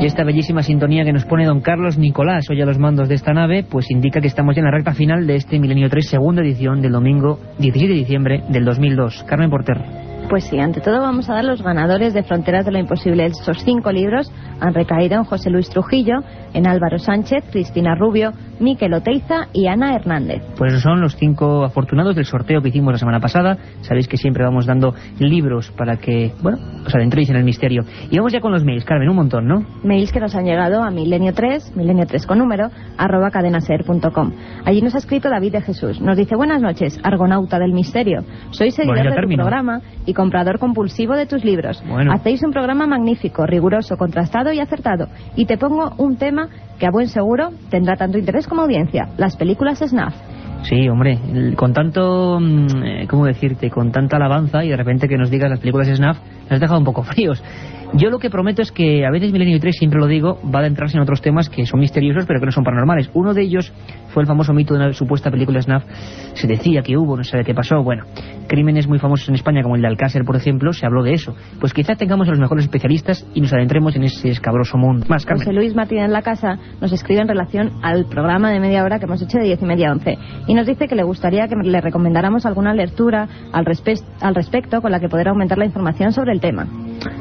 [0.00, 3.16] Y esta bellísima sintonía que nos pone don Carlos Nicolás hoy a los mandos de
[3.16, 6.08] esta nave, pues indica que estamos ya en la recta final de este Milenio 3,
[6.08, 9.24] segunda edición del domingo 17 de diciembre del 2002.
[9.24, 10.09] Carmen Porter.
[10.30, 13.26] Pues sí, ante todo vamos a dar los ganadores de Fronteras de lo Imposible.
[13.26, 16.20] Estos cinco libros han recaído en José Luis Trujillo,
[16.54, 20.42] en Álvaro Sánchez, Cristina Rubio, Miquel Oteiza y Ana Hernández.
[20.56, 23.56] Pues esos son los cinco afortunados del sorteo que hicimos la semana pasada.
[23.80, 27.82] Sabéis que siempre vamos dando libros para que, bueno, os adentréis en el misterio.
[28.08, 29.64] Y vamos ya con los mails, Carmen, un montón, ¿no?
[29.82, 32.68] Mails que nos han llegado a milenio3, milenio3 con número,
[32.98, 34.32] arroba cadenaser.com.
[34.64, 36.00] Allí nos ha escrito David de Jesús.
[36.00, 38.22] Nos dice, buenas noches, argonauta del misterio.
[38.50, 39.42] Soy seguidor Bonito de tu término.
[39.42, 41.82] programa y comprador compulsivo de tus libros.
[41.88, 42.12] Bueno.
[42.12, 45.08] Hacéis un programa magnífico, riguroso, contrastado y acertado.
[45.34, 46.48] Y te pongo un tema
[46.78, 50.14] que a buen seguro tendrá tanto interés como audiencia, las películas SNAF.
[50.64, 51.18] Sí, hombre,
[51.56, 53.70] con tanto, mm, eh, ¿cómo decirte?
[53.70, 56.18] Con tanta alabanza y de repente que nos digas las películas Snaf,
[56.50, 57.42] nos has dejado un poco fríos.
[57.92, 60.62] Yo lo que prometo es que a veces Milenio 3, siempre lo digo, va a
[60.62, 63.10] adentrarse en otros temas que son misteriosos pero que no son paranormales.
[63.14, 63.72] Uno de ellos
[64.14, 65.82] fue el famoso mito de una supuesta película Snaf.
[66.34, 67.82] Se decía que hubo, no sé de qué pasó.
[67.82, 68.04] Bueno,
[68.46, 71.34] crímenes muy famosos en España como el de Alcácer, por ejemplo, se habló de eso.
[71.58, 75.06] Pues quizá tengamos a los mejores especialistas y nos adentremos en ese escabroso mundo.
[75.08, 75.44] Más, Carmen.
[75.44, 79.00] José Luis Martínez en la casa nos escribe en relación al programa de media hora
[79.00, 81.48] que hemos hecho de 10 y media a 11 y nos dice que le gustaría
[81.48, 85.64] que le recomendáramos alguna lectura al, respe- al respecto con la que poder aumentar la
[85.64, 86.66] información sobre el tema.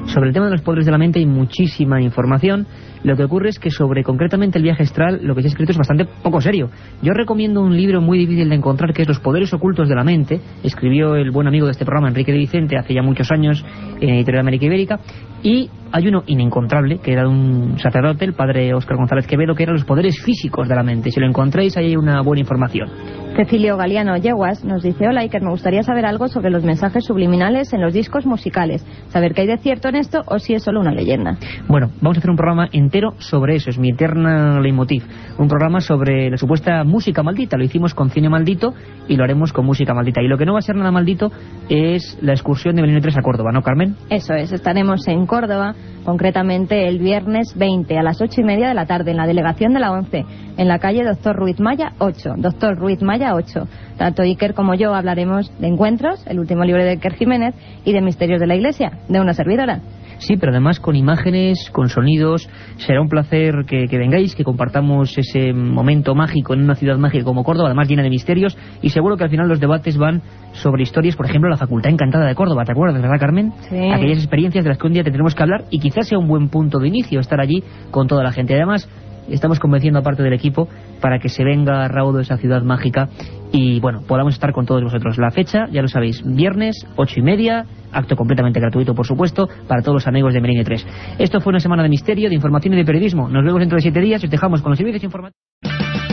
[0.08, 2.68] Sobre el tema de los poderes de la mente hay muchísima información.
[3.04, 5.72] Lo que ocurre es que sobre concretamente el viaje astral lo que se ha escrito
[5.72, 6.70] es bastante poco serio.
[7.02, 10.04] Yo recomiendo un libro muy difícil de encontrar que es Los poderes ocultos de la
[10.04, 10.42] mente.
[10.64, 13.64] Escribió el buen amigo de este programa, Enrique de Vicente, hace ya muchos años
[14.02, 15.00] en Editorial América Ibérica.
[15.44, 19.64] Y hay uno inencontrable, que era de un sacerdote, el padre Óscar González Quevedo, que
[19.64, 21.12] eran los poderes físicos de la mente.
[21.12, 22.90] Si lo encontráis, ahí hay una buena información.
[23.36, 27.72] Cecilio Galeano Yeguas nos dice, hola Iker, me gustaría saber algo sobre los mensajes subliminales
[27.74, 28.86] en los discos musicales.
[29.08, 31.38] Saber qué hay de cierto en esto o si es solo una leyenda.
[31.68, 35.04] Bueno, vamos a hacer un programa entero sobre eso, es mi eterna leitmotiv.
[35.40, 37.56] Un programa sobre la supuesta música maldita.
[37.56, 38.74] Lo hicimos con cine maldito
[39.08, 40.22] y lo haremos con música maldita.
[40.22, 41.32] Y lo que no va a ser nada maldito
[41.70, 43.96] es la excursión de Milenio 3 a Córdoba, ¿no, Carmen?
[44.10, 48.74] Eso es, estaremos en Córdoba, concretamente el viernes 20 a las 8 y media de
[48.74, 50.26] la tarde en la delegación de la 11,
[50.58, 52.34] en la calle Doctor Ruiz Maya 8.
[52.36, 53.66] Doctor Ruiz Maya 8.
[53.98, 58.02] Tanto Iker como yo hablaremos de Encuentros, el último libro de Iker Jiménez, y de
[58.02, 59.80] Misterios de la Iglesia, de una servidora.
[60.20, 62.48] Sí, pero además con imágenes, con sonidos.
[62.78, 67.24] Será un placer que, que vengáis, que compartamos ese momento mágico en una ciudad mágica
[67.24, 68.58] como Córdoba, además llena de misterios.
[68.82, 72.28] Y seguro que al final los debates van sobre historias, por ejemplo, la Facultad Encantada
[72.28, 72.64] de Córdoba.
[72.66, 73.54] ¿Te acuerdas, verdad, Carmen?
[73.70, 73.90] Sí.
[73.92, 76.50] Aquellas experiencias de las que un día tendremos que hablar y quizás sea un buen
[76.50, 78.54] punto de inicio estar allí con toda la gente.
[78.56, 78.90] Además,
[79.34, 80.68] estamos convenciendo a parte del equipo
[81.02, 83.10] para que se venga a raudo esa ciudad mágica
[83.52, 85.18] y, bueno, podamos estar con todos vosotros.
[85.18, 89.82] La fecha, ya lo sabéis, viernes, ocho y media, acto completamente gratuito, por supuesto, para
[89.82, 90.88] todos los amigos de Merengue 3.
[91.20, 93.30] Esto fue una semana de misterio, de información y de periodismo.
[93.30, 95.40] Nos vemos dentro de siete días y os dejamos con los servicios informativos.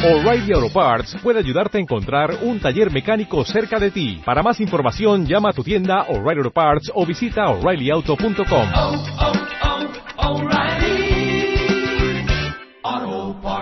[0.04, 4.20] O'Reilly Auto Parts puede ayudarte a encontrar un taller mecánico cerca de ti.
[4.24, 8.68] Para más información, llama a tu tienda O'Reilly Auto Parts o visita oreillyauto.com.
[10.18, 10.85] O'Reilly Auto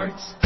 [0.05, 0.44] Parts.